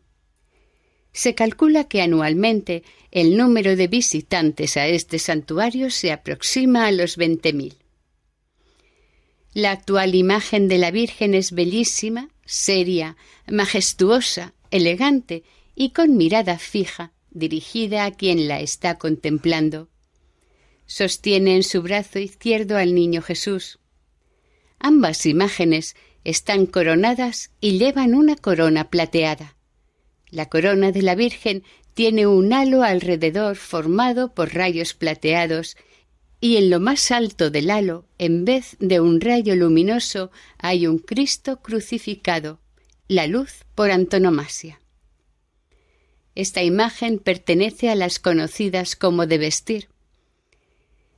Se 1.13 1.33
calcula 1.33 1.85
que 1.85 2.03
anualmente 2.03 2.83
el 3.09 3.37
número 3.37 3.75
de 3.75 3.87
visitantes 3.87 4.77
a 4.77 4.87
este 4.87 5.17
santuario 5.17 5.89
se 5.89 6.11
aproxima 6.11 6.85
a 6.85 6.91
los 6.91 7.17
veinte 7.17 7.53
mil. 7.53 7.80
La 9.53 9.71
actual 9.71 10.15
imagen 10.15 10.69
de 10.69 10.77
la 10.77 10.91
Virgen 10.91 11.33
es 11.33 11.51
bellísima, 11.51 12.29
seria, 12.45 13.17
majestuosa, 13.47 14.53
elegante 14.71 15.43
y 15.75 15.89
con 15.89 16.15
mirada 16.15 16.57
fija, 16.57 17.11
dirigida 17.31 18.05
a 18.05 18.11
quien 18.11 18.47
la 18.47 18.61
está 18.61 18.97
contemplando. 18.97 19.89
Sostiene 20.85 21.55
en 21.57 21.63
su 21.63 21.81
brazo 21.81 22.19
izquierdo 22.19 22.77
al 22.77 22.95
niño 22.95 23.21
Jesús. 23.21 23.79
Ambas 24.79 25.25
imágenes 25.25 25.95
están 26.23 26.65
coronadas 26.65 27.51
y 27.59 27.77
llevan 27.77 28.15
una 28.15 28.35
corona 28.37 28.89
plateada. 28.89 29.57
La 30.29 30.47
corona 30.47 30.93
de 30.93 31.01
la 31.01 31.15
Virgen 31.15 31.63
tiene 31.93 32.25
un 32.25 32.53
halo 32.53 32.83
alrededor 32.83 33.57
formado 33.57 34.33
por 34.33 34.53
rayos 34.53 34.93
plateados 34.93 35.75
y 36.43 36.57
en 36.57 36.71
lo 36.71 36.79
más 36.79 37.11
alto 37.11 37.51
del 37.51 37.69
halo, 37.69 38.03
en 38.17 38.45
vez 38.45 38.75
de 38.79 38.99
un 38.99 39.21
rayo 39.21 39.55
luminoso, 39.55 40.31
hay 40.57 40.87
un 40.87 40.97
Cristo 40.97 41.61
crucificado, 41.61 42.59
la 43.07 43.27
luz 43.27 43.63
por 43.75 43.91
antonomasia. 43.91 44.81
Esta 46.33 46.63
imagen 46.63 47.19
pertenece 47.19 47.89
a 47.89 47.95
las 47.95 48.17
conocidas 48.17 48.95
como 48.95 49.27
de 49.27 49.37
vestir. 49.37 49.89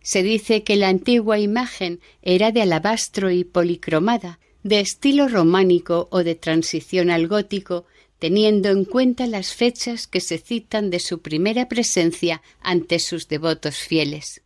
Se 0.01 0.23
dice 0.23 0.63
que 0.63 0.75
la 0.75 0.89
antigua 0.89 1.39
imagen 1.39 2.01
era 2.21 2.51
de 2.51 2.61
alabastro 2.61 3.31
y 3.31 3.45
policromada, 3.45 4.39
de 4.63 4.81
estilo 4.81 5.29
románico 5.29 6.09
o 6.11 6.25
de 6.25 6.35
transición 6.35 7.09
al 7.09 7.29
gótico, 7.29 7.85
teniendo 8.19 8.69
en 8.69 8.83
cuenta 8.83 9.25
las 9.27 9.53
fechas 9.53 10.07
que 10.07 10.19
se 10.19 10.37
citan 10.37 10.89
de 10.89 10.99
su 10.99 11.21
primera 11.21 11.69
presencia 11.69 12.41
ante 12.59 12.99
sus 12.99 13.29
devotos 13.29 13.77
fieles. 13.77 14.42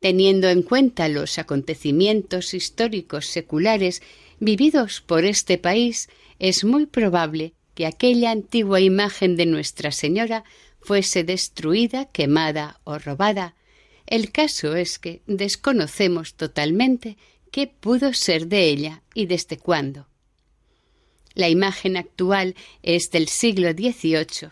Teniendo 0.00 0.48
en 0.48 0.62
cuenta 0.62 1.08
los 1.08 1.38
acontecimientos 1.38 2.54
históricos 2.54 3.26
seculares 3.26 4.02
vividos 4.38 5.02
por 5.02 5.26
este 5.26 5.58
país, 5.58 6.08
es 6.38 6.64
muy 6.64 6.86
probable 6.86 7.52
que 7.74 7.84
aquella 7.84 8.30
antigua 8.30 8.80
imagen 8.80 9.36
de 9.36 9.44
Nuestra 9.44 9.92
Señora 9.92 10.44
fuese 10.80 11.22
destruida, 11.22 12.06
quemada 12.06 12.80
o 12.84 12.98
robada. 12.98 13.54
El 14.06 14.32
caso 14.32 14.74
es 14.74 14.98
que 14.98 15.20
desconocemos 15.26 16.34
totalmente 16.34 17.18
qué 17.52 17.66
pudo 17.66 18.14
ser 18.14 18.46
de 18.46 18.68
ella 18.68 19.02
y 19.14 19.26
desde 19.26 19.58
cuándo. 19.58 20.08
La 21.34 21.50
imagen 21.50 21.98
actual 21.98 22.54
es 22.82 23.10
del 23.10 23.28
siglo 23.28 23.72
XVIII. 23.72 24.50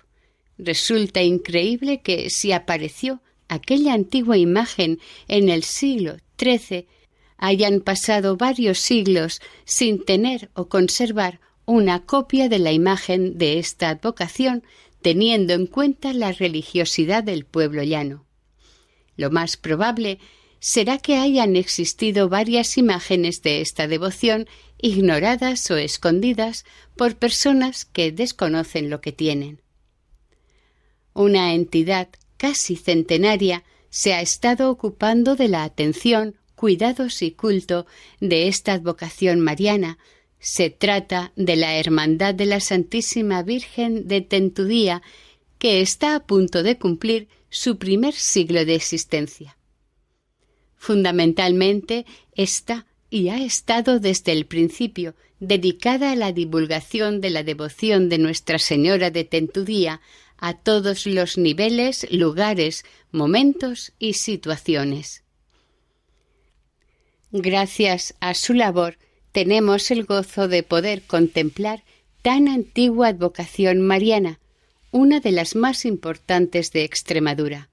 Resulta 0.59 1.22
increíble 1.22 2.03
que 2.03 2.28
si 2.28 2.53
apareció 2.53 3.22
aquella 3.49 3.94
antigua 3.94 4.36
imagen 4.36 5.01
en 5.26 5.49
el 5.49 5.62
siglo 5.62 6.16
XIII, 6.38 6.86
hayan 7.36 7.80
pasado 7.80 8.36
varios 8.36 8.78
siglos 8.78 9.40
sin 9.64 10.05
tener 10.05 10.51
o 10.55 10.68
conservar 10.68 11.40
una 11.66 12.05
copia 12.07 12.49
de 12.49 12.59
la 12.59 12.72
imagen 12.72 13.38
de 13.38 13.59
esta 13.59 13.90
advocación, 13.90 14.64
teniendo 15.03 15.53
en 15.53 15.66
cuenta 15.66 16.12
la 16.12 16.32
religiosidad 16.32 17.22
del 17.22 17.44
pueblo 17.44 17.82
llano. 17.82 18.24
Lo 19.16 19.30
más 19.30 19.57
probable 19.57 20.18
será 20.61 20.99
que 20.99 21.16
hayan 21.16 21.57
existido 21.57 22.28
varias 22.28 22.78
imágenes 22.78 23.42
de 23.42 23.61
esta 23.61 23.86
devoción 23.86 24.49
ignoradas 24.78 25.70
o 25.70 25.76
escondidas 25.76 26.64
por 26.96 27.16
personas 27.16 27.84
que 27.84 28.12
desconocen 28.12 28.90
lo 28.90 29.01
que 29.01 29.12
tienen. 29.12 29.61
Una 31.14 31.53
entidad 31.53 32.09
casi 32.39 32.76
centenaria 32.76 33.64
se 33.91 34.14
ha 34.14 34.22
estado 34.22 34.70
ocupando 34.70 35.36
de 35.36 35.49
la 35.49 35.64
atención, 35.64 36.36
cuidados 36.55 37.20
y 37.22 37.32
culto 37.32 37.86
de 38.20 38.49
esta 38.49 38.72
advocación 38.72 39.41
mariana. 39.41 39.99
Se 40.39 40.70
trata 40.70 41.32
de 41.36 41.57
la 41.57 41.76
Hermandad 41.76 42.34
de 42.34 42.47
la 42.47 42.61
Santísima 42.61 43.43
Virgen 43.43 44.09
de 44.09 44.22
Tentudía, 44.22 45.03
que 45.59 45.80
está 45.80 46.14
a 46.14 46.20
punto 46.20 46.62
de 46.62 46.78
cumplir 46.78 47.28
su 47.51 47.76
primer 47.76 48.14
siglo 48.14 48.64
de 48.64 48.74
existencia. 48.74 49.57
Fundamentalmente 50.76 52.07
está 52.34 52.86
y 53.11 53.30
ha 53.30 53.43
estado 53.43 54.01
desde 54.01 54.32
el 54.32 54.47
principio 54.47 55.14
dedicada 55.41 56.12
a 56.12 56.16
la 56.16 56.32
divulgación 56.32 57.20
de 57.20 57.30
la 57.30 57.43
devoción 57.43 58.09
de 58.09 58.18
Nuestra 58.18 58.59
Señora 58.59 59.11
de 59.11 59.24
Tentudía 59.24 60.01
a 60.39 60.55
todos 60.55 61.07
los 61.07 61.36
niveles, 61.36 62.07
lugares, 62.11 62.84
momentos 63.11 63.93
y 63.99 64.14
situaciones. 64.14 65.24
Gracias 67.30 68.14
a 68.20 68.34
su 68.34 68.55
labor 68.55 68.97
tenemos 69.32 69.91
el 69.91 70.05
gozo 70.05 70.49
de 70.49 70.62
poder 70.62 71.03
contemplar 71.03 71.84
tan 72.22 72.49
antigua 72.49 73.09
advocación 73.09 73.80
mariana, 73.80 74.41
una 74.91 75.20
de 75.20 75.32
las 75.32 75.55
más 75.55 75.84
importantes 75.84 76.72
de 76.72 76.84
Extremadura. 76.84 77.68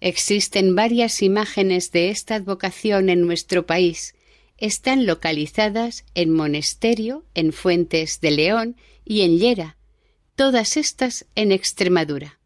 Existen 0.00 0.74
varias 0.74 1.22
imágenes 1.22 1.90
de 1.90 2.10
esta 2.10 2.34
advocación 2.34 3.08
en 3.08 3.22
nuestro 3.22 3.64
país. 3.64 4.14
Están 4.58 5.06
localizadas 5.06 6.04
en 6.14 6.30
Monesterio, 6.30 7.24
en 7.34 7.52
Fuentes 7.52 8.20
de 8.20 8.30
León 8.30 8.76
y 9.04 9.22
en 9.22 9.38
Llera, 9.38 9.78
todas 10.36 10.76
estas 10.76 11.26
en 11.34 11.52
Extremadura. 11.52 12.38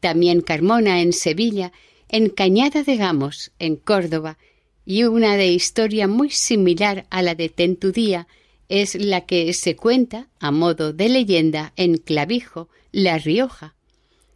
También 0.00 0.40
Carmona 0.40 1.00
en 1.00 1.12
Sevilla, 1.12 1.72
en 2.08 2.28
Cañada 2.28 2.82
de 2.82 2.96
Gamos, 2.96 3.52
en 3.58 3.76
Córdoba, 3.76 4.38
y 4.86 5.04
una 5.04 5.36
de 5.36 5.48
historia 5.48 6.08
muy 6.08 6.30
similar 6.30 7.06
a 7.10 7.22
la 7.22 7.34
de 7.34 7.48
Tentudía 7.48 8.26
es 8.68 8.94
la 8.94 9.22
que 9.22 9.52
se 9.52 9.76
cuenta, 9.76 10.28
a 10.40 10.50
modo 10.50 10.92
de 10.92 11.08
leyenda, 11.08 11.72
en 11.76 11.96
Clavijo, 11.96 12.68
La 12.92 13.18
Rioja. 13.18 13.74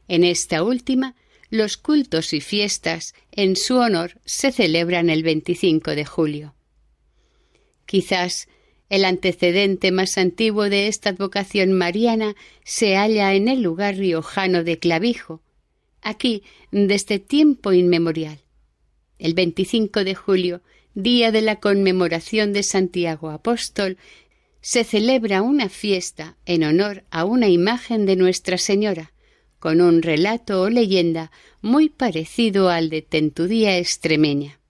En 0.07 0.25
esta 0.25 0.63
última, 0.63 1.15
los 1.51 1.77
cultos 1.77 2.33
y 2.33 2.41
fiestas 2.41 3.15
en 3.33 3.57
su 3.57 3.77
honor 3.77 4.21
se 4.25 4.53
celebran 4.53 5.11
el 5.11 5.23
25 5.23 5.93
de 5.93 6.05
julio. 6.05 6.55
Quizás 7.87 8.49
el 8.89 9.05
antecedente 9.05 9.93
más 9.93 10.17
antiguo 10.17 10.71
de 10.71 10.89
esta 10.89 11.11
advocación 11.11 11.73
mariana 11.73 12.35
se 12.65 12.97
halla 12.97 13.35
en 13.35 13.49
el 13.49 13.63
lugar 13.63 13.97
riojano 13.97 14.65
de 14.65 14.79
Clavijo, 14.79 15.43
aquí 16.01 16.43
desde 16.71 17.19
tiempo 17.19 17.73
inmemorial. 17.73 18.41
El 19.19 19.35
25 19.35 20.05
de 20.05 20.15
julio, 20.15 20.63
día 20.95 21.33
de 21.33 21.43
la 21.43 21.57
conmemoración 21.57 22.53
de 22.53 22.63
Santiago 22.63 23.31
Apóstol, 23.31 23.99
se 24.61 24.85
celebra 24.85 25.43
una 25.43 25.69
fiesta 25.69 26.37
en 26.47 26.65
honor 26.65 27.05
a 27.11 27.25
una 27.25 27.49
imagen 27.49 28.07
de 28.07 28.17
Nuestra 28.17 28.59
Señora, 28.59 29.13
con 29.59 29.81
un 29.81 30.03
relato 30.03 30.63
o 30.63 30.71
leyenda 30.71 31.31
muy 31.61 31.89
parecido 31.89 32.69
al 32.69 32.91
de 32.91 33.03
Tentudía 33.03 33.77
extremeña. 33.77 34.61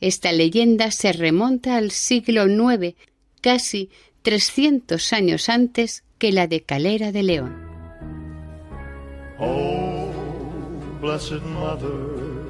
Esta 0.00 0.32
leyenda 0.32 0.90
se 0.90 1.12
remonta 1.12 1.76
al 1.76 1.90
siglo 1.90 2.46
IX 2.46 2.94
casi 3.40 3.90
300 4.22 5.12
años 5.12 5.48
antes 5.48 6.04
que 6.18 6.32
la 6.32 6.46
de 6.46 6.62
Calera 6.62 7.12
de 7.12 7.22
León. 7.22 7.56
Oh, 9.38 10.12
blessed 11.00 11.42
Mother, 11.42 12.44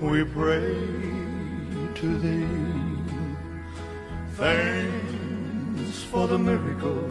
we 0.00 0.24
pray 0.24 0.76
to 1.94 2.18
thee. 2.18 2.46
Thanks 4.36 6.02
for 6.10 6.28
the 6.28 6.38
miracle 6.38 7.08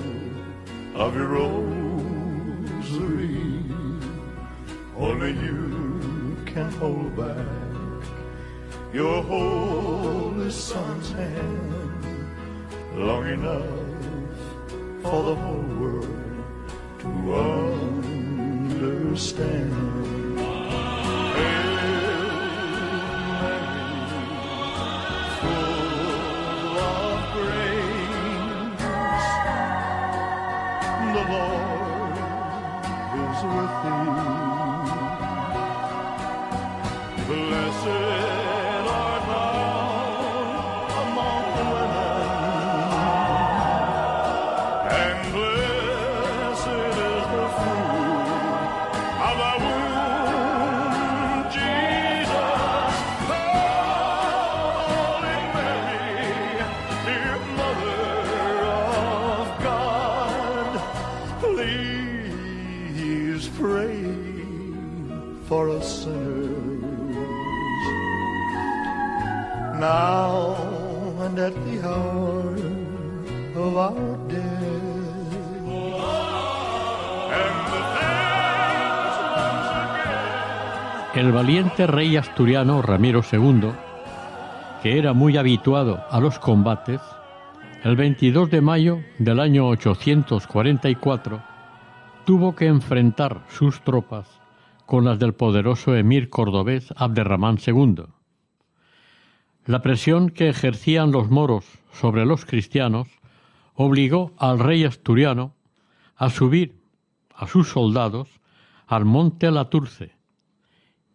of 0.95 1.15
your 1.15 1.27
rosary. 1.27 1.61
Only 4.97 5.31
you 5.31 6.37
can 6.45 6.71
hold 6.73 7.15
back 7.15 7.61
your 8.93 9.23
holy 9.23 10.51
son's 10.51 11.11
hand 11.11 11.80
long 12.95 13.25
enough 13.27 13.65
for 15.01 15.23
the 15.23 15.35
whole 15.35 15.63
world 15.79 16.07
to 16.99 17.07
understand. 18.67 19.71
Full 25.39 26.77
of 26.77 27.19
grace, 27.33 28.19
the 31.15 31.23
Lord 31.31 32.17
is 33.21 33.39
with 33.55 33.75
thee. 33.83 34.21
Blessed 37.27 38.40
El 81.31 81.37
valiente 81.37 81.87
rey 81.87 82.17
asturiano 82.17 82.81
Ramiro 82.81 83.21
II, 83.31 83.71
que 84.83 84.97
era 84.97 85.13
muy 85.13 85.37
habituado 85.37 86.03
a 86.09 86.19
los 86.19 86.37
combates, 86.39 86.99
el 87.85 87.95
22 87.95 88.51
de 88.51 88.59
mayo 88.59 88.99
del 89.17 89.39
año 89.39 89.65
844 89.69 91.41
tuvo 92.25 92.53
que 92.53 92.65
enfrentar 92.67 93.45
sus 93.47 93.79
tropas 93.79 94.27
con 94.85 95.05
las 95.05 95.19
del 95.19 95.33
poderoso 95.33 95.95
emir 95.95 96.29
cordobés 96.29 96.93
Abderramán 96.97 97.59
II. 97.65 98.03
La 99.65 99.81
presión 99.81 100.31
que 100.31 100.49
ejercían 100.49 101.13
los 101.13 101.29
moros 101.29 101.63
sobre 101.93 102.25
los 102.25 102.43
cristianos 102.43 103.07
obligó 103.73 104.33
al 104.37 104.59
rey 104.59 104.83
asturiano 104.83 105.55
a 106.17 106.29
subir 106.29 106.83
a 107.33 107.47
sus 107.47 107.69
soldados 107.69 108.27
al 108.85 109.05
monte 109.05 109.49
Laturce 109.49 110.19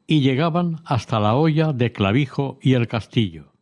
y 0.06 0.20
llegaban 0.20 0.80
hasta 0.84 1.18
la 1.20 1.34
olla 1.34 1.72
de 1.72 1.92
Clavijo 1.92 2.58
y 2.62 2.74
el 2.74 2.86
castillo. 2.86 3.52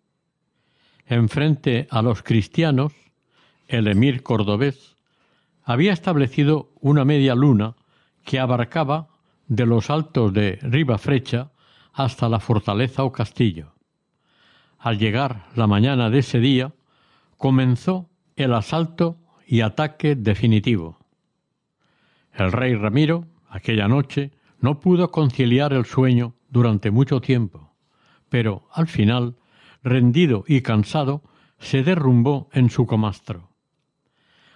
Enfrente 1.06 1.86
a 1.90 2.02
los 2.02 2.22
cristianos, 2.22 2.92
el 3.68 3.88
emir 3.88 4.22
cordobés 4.22 4.96
había 5.64 5.92
establecido 5.92 6.70
una 6.80 7.04
media 7.04 7.34
luna 7.34 7.74
que 8.24 8.38
abarcaba 8.38 9.08
de 9.48 9.66
los 9.66 9.90
altos 9.90 10.32
de 10.32 10.58
Ribafrecha 10.62 11.50
hasta 11.92 12.28
la 12.28 12.40
fortaleza 12.40 13.04
o 13.04 13.12
castillo. 13.12 13.72
Al 14.78 14.98
llegar 14.98 15.46
la 15.54 15.66
mañana 15.66 16.10
de 16.10 16.18
ese 16.18 16.40
día, 16.40 16.72
comenzó 17.38 18.10
el 18.36 18.52
asalto 18.52 19.16
y 19.46 19.60
ataque 19.60 20.16
definitivo. 20.16 20.98
El 22.32 22.52
rey 22.52 22.74
Ramiro, 22.74 23.26
aquella 23.48 23.88
noche, 23.88 24.32
no 24.64 24.80
pudo 24.80 25.10
conciliar 25.10 25.74
el 25.74 25.84
sueño 25.84 26.36
durante 26.48 26.90
mucho 26.90 27.20
tiempo, 27.20 27.74
pero 28.30 28.66
al 28.72 28.86
final, 28.86 29.36
rendido 29.82 30.42
y 30.48 30.62
cansado, 30.62 31.22
se 31.58 31.82
derrumbó 31.82 32.48
en 32.50 32.70
su 32.70 32.86
comastro. 32.86 33.50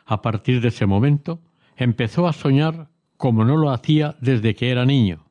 A 0.06 0.22
partir 0.22 0.62
de 0.62 0.68
ese 0.68 0.86
momento, 0.86 1.42
empezó 1.76 2.26
a 2.26 2.32
soñar 2.32 2.88
como 3.18 3.44
no 3.44 3.58
lo 3.58 3.68
hacía 3.68 4.16
desde 4.22 4.54
que 4.54 4.70
era 4.70 4.86
niño. 4.86 5.26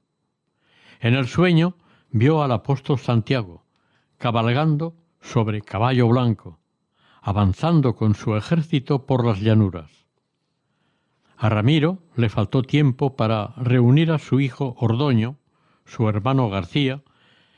En 1.00 1.16
el 1.16 1.28
sueño 1.28 1.76
vio 2.12 2.44
al 2.44 2.52
apóstol 2.52 3.00
Santiago, 3.00 3.66
cabalgando 4.20 4.96
sobre 5.22 5.64
caballo 5.64 6.08
blanco, 6.08 6.60
avanzando 7.24 7.96
con 7.96 8.14
su 8.14 8.36
ejército 8.36 9.08
por 9.08 9.26
las 9.26 9.42
llanuras. 9.42 9.97
A 11.40 11.50
Ramiro 11.50 12.00
le 12.16 12.30
faltó 12.30 12.64
tiempo 12.64 13.16
para 13.16 13.54
reunir 13.58 14.12
a 14.12 14.18
su 14.18 14.40
hijo 14.40 14.76
Ordoño, 14.80 15.38
su 15.86 16.10
hermano 16.10 16.50
García, 16.50 17.04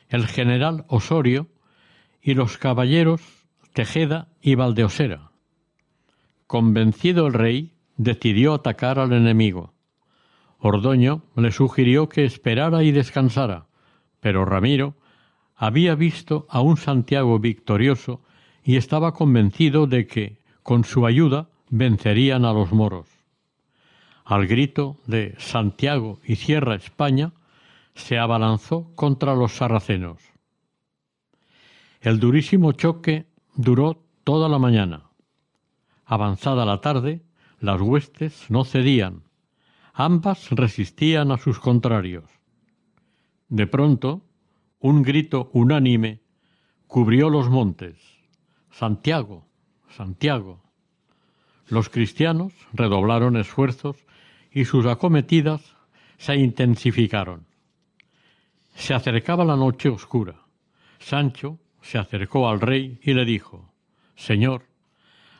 el 0.09 0.27
general 0.27 0.84
Osorio 0.89 1.47
y 2.21 2.34
los 2.34 2.57
caballeros 2.57 3.21
Tejeda 3.71 4.27
y 4.41 4.55
Valdeosera. 4.55 5.32
Convencido 6.45 7.27
el 7.27 7.34
rey, 7.34 7.73
decidió 7.95 8.53
atacar 8.53 8.99
al 8.99 9.13
enemigo. 9.13 9.73
Ordoño 10.57 11.23
le 11.38 11.51
sugirió 11.51 12.09
que 12.09 12.25
esperara 12.25 12.84
y 12.84 12.91
descansara, 12.91 13.67
pero 14.19 14.43
Ramiro 14.43 14.95
había 15.55 15.95
visto 15.95 16.47
a 16.49 16.59
un 16.59 16.75
Santiago 16.75 17.39
victorioso 17.39 18.23
y 18.61 18.75
estaba 18.75 19.13
convencido 19.13 19.88
de 19.88 20.05
que, 20.05 20.41
con 20.63 20.84
su 20.84 21.05
ayuda, 21.05 21.49
vencerían 21.69 22.43
a 22.43 22.51
los 22.51 22.73
moros. 22.73 23.18
Al 24.30 24.45
grito 24.45 24.95
de 25.07 25.34
Santiago 25.39 26.19
y 26.23 26.36
cierra 26.36 26.75
España, 26.75 27.34
se 27.95 28.19
abalanzó 28.19 28.93
contra 28.93 29.34
los 29.34 29.53
sarracenos. 29.53 30.21
El 31.99 32.19
durísimo 32.19 32.73
choque 32.73 33.25
duró 33.55 34.05
toda 34.23 34.47
la 34.47 34.59
mañana. 34.59 35.09
Avanzada 36.05 36.63
la 36.63 36.80
tarde, 36.80 37.23
las 37.59 37.82
huestes 37.82 38.51
no 38.51 38.65
cedían. 38.65 39.23
Ambas 39.93 40.51
resistían 40.51 41.32
a 41.32 41.39
sus 41.39 41.57
contrarios. 41.57 42.30
De 43.47 43.65
pronto, 43.65 44.21
un 44.77 45.01
grito 45.01 45.49
unánime 45.53 46.21
cubrió 46.86 47.32
los 47.32 47.49
montes. 47.49 47.97
Santiago, 48.69 49.47
Santiago. 49.89 50.61
Los 51.67 51.89
cristianos 51.89 52.53
redoblaron 52.73 53.36
esfuerzos 53.36 54.05
y 54.51 54.65
sus 54.65 54.85
acometidas 54.85 55.75
se 56.17 56.35
intensificaron. 56.35 57.45
Se 58.75 58.93
acercaba 58.93 59.45
la 59.45 59.55
noche 59.55 59.89
oscura. 59.89 60.45
Sancho 60.99 61.59
se 61.81 61.97
acercó 61.97 62.49
al 62.49 62.61
rey 62.61 62.99
y 63.03 63.13
le 63.13 63.25
dijo 63.25 63.73
Señor, 64.15 64.65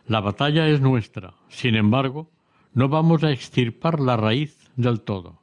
la 0.06 0.22
batalla 0.22 0.68
es 0.68 0.82
nuestra, 0.82 1.36
sin 1.50 1.76
embargo, 1.76 2.32
no 2.74 2.88
vamos 2.90 3.24
a 3.24 3.32
extirpar 3.32 4.00
la 4.00 4.18
raíz 4.18 4.72
del 4.76 5.02
todo. 5.02 5.42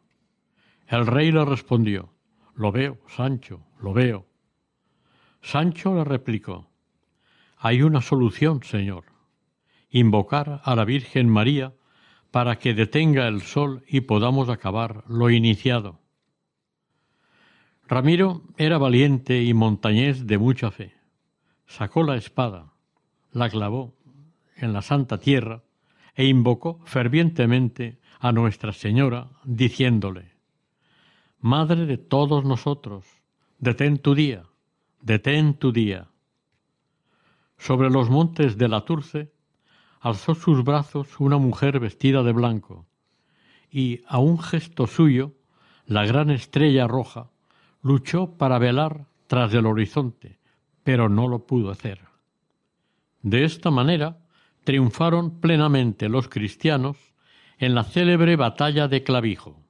El 0.89 1.07
rey 1.07 1.33
le 1.33 1.45
respondió 1.45 2.15
Lo 2.55 2.73
veo, 2.73 2.99
Sancho, 3.09 3.61
lo 3.81 3.93
veo. 3.93 4.27
Sancho 5.43 5.95
le 5.95 6.05
replicó 6.05 6.71
Hay 7.59 7.83
una 7.83 8.01
solución, 8.01 8.63
señor. 8.63 9.05
Invocar 9.91 10.61
a 10.65 10.75
la 10.75 10.85
Virgen 10.85 11.29
María 11.29 11.75
para 12.37 12.59
que 12.59 12.75
detenga 12.75 13.29
el 13.29 13.41
sol 13.41 13.83
y 13.89 14.03
podamos 14.03 14.51
acabar 14.51 15.05
lo 15.09 15.31
iniciado. 15.31 16.01
Ramiro 17.89 18.43
era 18.59 18.77
valiente 18.77 19.43
y 19.43 19.55
montañés 19.55 20.27
de 20.27 20.37
mucha 20.37 20.71
fe. 20.71 20.93
Sacó 21.67 22.03
la 22.03 22.15
espada, 22.17 22.75
la 23.33 23.49
clavó 23.49 23.95
en 24.55 24.75
la 24.75 24.83
Santa 24.83 25.17
Tierra 25.17 25.63
e 26.15 26.27
invocó 26.27 26.83
fervientemente 26.85 28.01
a 28.21 28.33
Nuestra 28.33 28.75
Señora, 28.75 29.31
diciéndole 29.45 30.35
Madre 31.41 31.87
de 31.87 31.97
todos 31.97 32.45
nosotros, 32.45 33.07
detén 33.61 33.97
tu 33.97 34.15
día, 34.15 34.45
detén 35.01 35.55
tu 35.55 35.73
día. 35.73 36.09
Sobre 37.57 37.89
los 37.89 38.11
montes 38.11 38.59
de 38.59 38.69
la 38.69 38.85
Turce 38.85 39.33
alzó 40.07 40.37
sus 40.37 40.63
brazos 40.63 41.19
una 41.19 41.37
mujer 41.37 41.81
vestida 41.81 42.23
de 42.23 42.31
blanco, 42.31 42.87
y 43.73 44.03
a 44.07 44.21
un 44.21 44.39
gesto 44.39 44.87
suyo, 44.87 45.33
la 45.85 46.07
gran 46.07 46.31
estrella 46.31 46.87
roja 46.87 47.31
luchó 47.83 48.39
para 48.39 48.61
velar 48.61 49.07
tras 49.27 49.53
el 49.53 49.67
horizonte, 49.67 50.39
pero 50.85 51.09
no 51.09 51.27
lo 51.27 51.45
pudo 51.45 51.73
hacer. 51.73 52.03
De 53.23 53.43
esta 53.43 53.73
manera 53.73 54.19
triunfaron 54.63 55.41
plenamente 55.41 56.09
los 56.09 56.29
cristianos 56.29 56.97
en 57.59 57.75
la 57.75 57.83
célebre 57.83 58.37
batalla 58.37 58.87
de 58.87 59.03
Clavijo. 59.03 59.61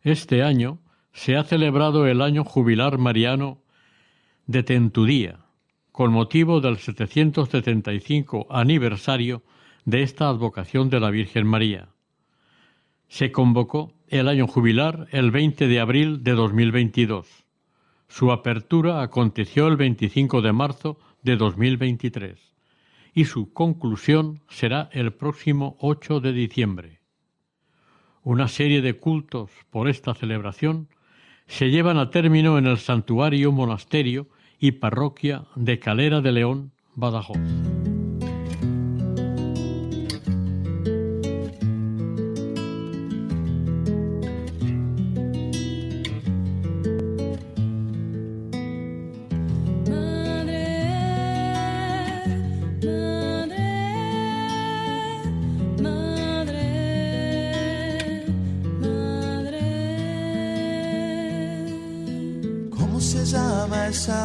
Este 0.00 0.42
año 0.42 0.78
se 1.12 1.36
ha 1.36 1.44
celebrado 1.44 2.06
el 2.06 2.22
año 2.22 2.44
jubilar 2.44 2.96
mariano 2.96 3.58
de 4.46 4.62
Tentudía, 4.62 5.41
con 5.92 6.10
motivo 6.10 6.62
del 6.62 6.78
775 6.78 8.46
aniversario 8.50 9.42
de 9.84 10.02
esta 10.02 10.28
advocación 10.28 10.88
de 10.88 11.00
la 11.00 11.10
Virgen 11.10 11.46
María. 11.46 11.90
Se 13.08 13.30
convocó 13.30 13.92
el 14.08 14.28
año 14.28 14.46
jubilar 14.46 15.06
el 15.10 15.30
20 15.30 15.68
de 15.68 15.80
abril 15.80 16.24
de 16.24 16.32
2022. 16.32 17.28
Su 18.08 18.32
apertura 18.32 19.02
aconteció 19.02 19.68
el 19.68 19.76
25 19.76 20.40
de 20.40 20.52
marzo 20.52 20.98
de 21.22 21.36
2023 21.36 22.38
y 23.14 23.26
su 23.26 23.52
conclusión 23.52 24.40
será 24.48 24.88
el 24.92 25.12
próximo 25.12 25.76
8 25.80 26.20
de 26.20 26.32
diciembre. 26.32 27.00
Una 28.22 28.48
serie 28.48 28.80
de 28.80 28.94
cultos 28.94 29.50
por 29.68 29.90
esta 29.90 30.14
celebración 30.14 30.88
se 31.46 31.70
llevan 31.70 31.98
a 31.98 32.08
término 32.08 32.56
en 32.56 32.66
el 32.66 32.78
santuario 32.78 33.52
monasterio 33.52 34.28
y 34.62 34.70
parroquia 34.70 35.42
de 35.56 35.80
Calera 35.80 36.20
de 36.20 36.30
León, 36.30 36.70
Badajoz. 36.94 37.71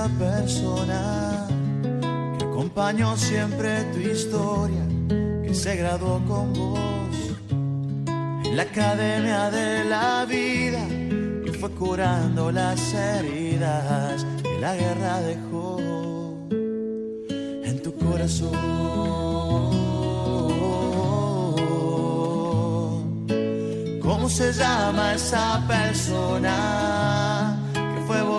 Persona 0.10 1.48
que 2.38 2.46
acompañó 2.46 3.16
siempre 3.18 3.84
tu 3.94 4.00
historia, 4.00 4.84
que 5.44 5.54
se 5.54 5.76
graduó 5.76 6.22
con 6.28 6.54
vos 6.54 7.16
en 8.46 8.56
la 8.56 8.64
academia 8.64 9.50
de 9.52 9.86
la 9.86 10.26
vida 10.26 10.84
y 11.46 11.50
fue 11.60 11.70
curando 11.72 12.52
las 12.52 12.94
heridas 12.94 14.26
que 14.44 14.60
la 14.60 14.76
guerra 14.76 15.22
dejó 15.22 15.80
en 16.50 17.82
tu 17.84 17.94
corazón. 17.96 18.78
¿Cómo 24.02 24.30
se 24.30 24.52
llama 24.54 25.14
esa 25.14 25.64
persona? 25.68 27.37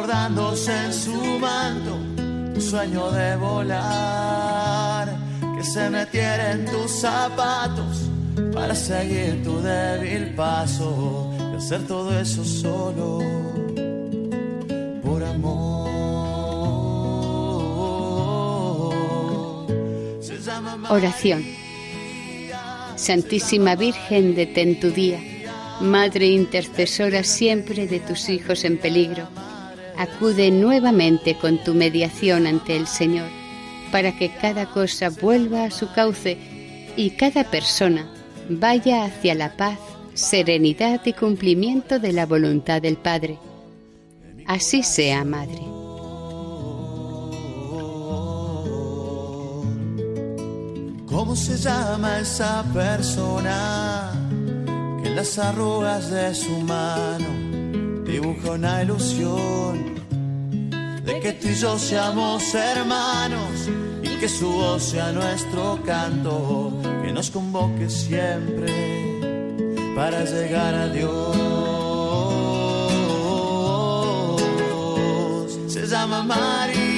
Fue 0.09 0.14
bordándose 0.14 0.72
en 0.86 0.92
su 0.92 1.38
manto 1.38 1.98
sueño 2.61 3.11
de 3.11 3.36
volar, 3.36 5.16
que 5.56 5.62
se 5.62 5.90
metiera 5.90 6.52
en 6.52 6.64
tus 6.64 6.90
zapatos 6.90 8.09
para 8.54 8.74
seguir 8.74 9.42
tu 9.44 9.61
débil 9.61 10.34
paso 10.34 11.30
y 11.52 11.56
hacer 11.56 11.86
todo 11.86 12.18
eso 12.18 12.42
solo 12.44 13.18
por 15.02 15.22
amor. 15.22 15.88
Oración. 20.90 21.44
Santísima 22.96 23.76
Virgen, 23.76 24.34
detén 24.34 24.80
tu 24.80 24.90
día, 24.90 25.20
Madre 25.80 26.26
intercesora 26.26 27.22
siempre 27.22 27.86
de 27.86 28.00
tus 28.00 28.28
hijos 28.28 28.64
en 28.64 28.78
peligro, 28.78 29.28
acude 29.99 30.53
nuevamente 30.53 31.34
con 31.34 31.59
tu 31.59 31.74
mediación 31.74 32.46
ante 32.46 32.76
el 32.76 32.86
Señor, 32.86 33.28
para 33.90 34.16
que 34.16 34.30
cada 34.30 34.66
cosa 34.66 35.11
vuelva 35.11 35.64
a 35.64 35.70
su 35.70 35.92
cauce 35.92 36.38
y 36.96 37.11
cada 37.11 37.44
persona 37.44 38.09
vaya 38.49 39.05
hacia 39.05 39.34
la 39.34 39.57
paz, 39.57 39.78
serenidad 40.14 41.05
y 41.05 41.12
cumplimiento 41.12 41.99
de 41.99 42.12
la 42.12 42.26
voluntad 42.26 42.80
del 42.80 42.96
Padre. 42.96 43.38
Así 44.46 44.82
sea, 44.82 45.24
Madre. 45.24 45.62
¿Cómo 51.07 51.34
se 51.34 51.57
llama 51.57 52.20
esa 52.20 52.64
persona 52.72 54.12
que 55.03 55.11
las 55.11 55.38
arrugas 55.38 56.11
de 56.11 56.34
su 56.34 56.61
mano 56.61 58.05
dibuja 58.05 58.53
una 58.53 58.82
ilusión 58.82 59.78
de 61.09 61.20
que 61.20 61.32
tú 61.32 61.48
y 61.48 61.54
yo 61.54 61.78
seamos 61.78 62.54
hermanos 62.54 63.70
y 64.02 64.16
que 64.20 64.28
su 64.28 64.52
voz 64.52 64.82
sea 64.82 65.11
nuestro 65.11 65.80
canto, 65.82 66.70
que 67.02 67.11
nos 67.12 67.30
convoque 67.30 67.88
siempre 67.88 68.70
para 69.96 70.22
llegar 70.24 70.74
a 70.74 70.88
Dios? 70.90 71.34
Se 75.66 75.86
llama 75.86 76.22
María, 76.24 76.92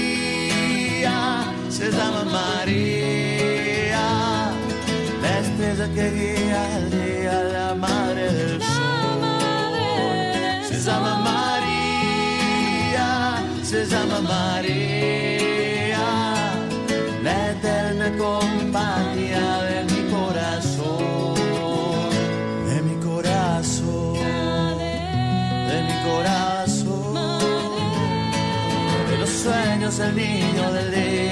se 1.68 1.92
llama 1.92 2.24
María, 2.24 4.02
la 5.22 5.38
estrella 5.38 5.86
que 5.94 6.10
guía 6.16 6.39
se 13.70 13.86
llama 13.86 14.20
María, 14.20 15.98
la 17.22 17.50
eterna 17.52 18.10
compañía 18.18 19.62
de 19.70 19.84
mi 19.84 20.10
corazón, 20.10 21.36
de 22.66 22.82
mi 22.82 22.96
corazón, 22.96 24.14
de 25.70 25.78
mi 25.88 25.96
corazón, 26.10 27.14
de 29.08 29.14
los 29.18 29.30
sueños 29.30 29.98
del 29.98 30.16
niño 30.16 30.72
del 30.72 30.90
día 30.90 31.29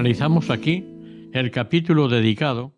Finalizamos 0.00 0.48
aquí 0.48 1.28
el 1.34 1.50
capítulo 1.50 2.08
dedicado 2.08 2.72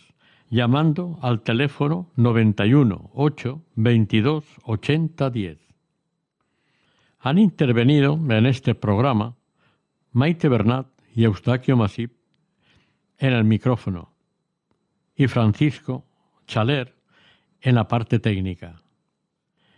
llamando 0.48 1.18
al 1.20 1.42
teléfono 1.42 2.10
91 2.16 3.10
8 3.12 3.62
22 3.74 4.44
80 4.64 5.30
10. 5.30 5.58
Han 7.20 7.38
intervenido 7.38 8.18
en 8.30 8.46
este 8.46 8.74
programa 8.74 9.36
Maite 10.12 10.48
Bernat 10.48 10.86
y 11.14 11.24
Eustaquio 11.24 11.76
Masip 11.76 12.12
en 13.18 13.32
el 13.32 13.44
micrófono 13.44 14.14
y 15.14 15.26
Francisco 15.26 16.06
Chaler 16.46 16.94
en 17.60 17.74
la 17.74 17.88
parte 17.88 18.18
técnica. 18.18 18.82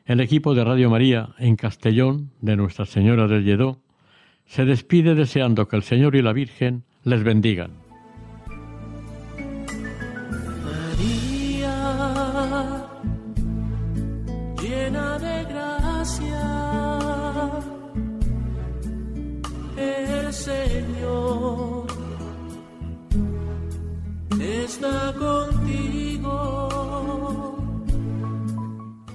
El 0.05 0.21
equipo 0.21 0.55
de 0.55 0.65
Radio 0.65 0.89
María 0.91 1.35
en 1.39 1.57
Castellón 1.57 2.31
de 2.41 2.57
Nuestra 2.57 2.87
Señora 2.87 3.27
del 3.27 3.45
Lledó 3.45 3.83
se 4.47 4.65
despide 4.65 5.15
deseando 5.15 5.67
que 5.69 5.77
el 5.77 5.83
Señor 5.83 6.17
y 6.17 6.23
la 6.23 6.33
Virgen 6.33 6.85
les 7.05 7.23
bendigan. 7.23 7.88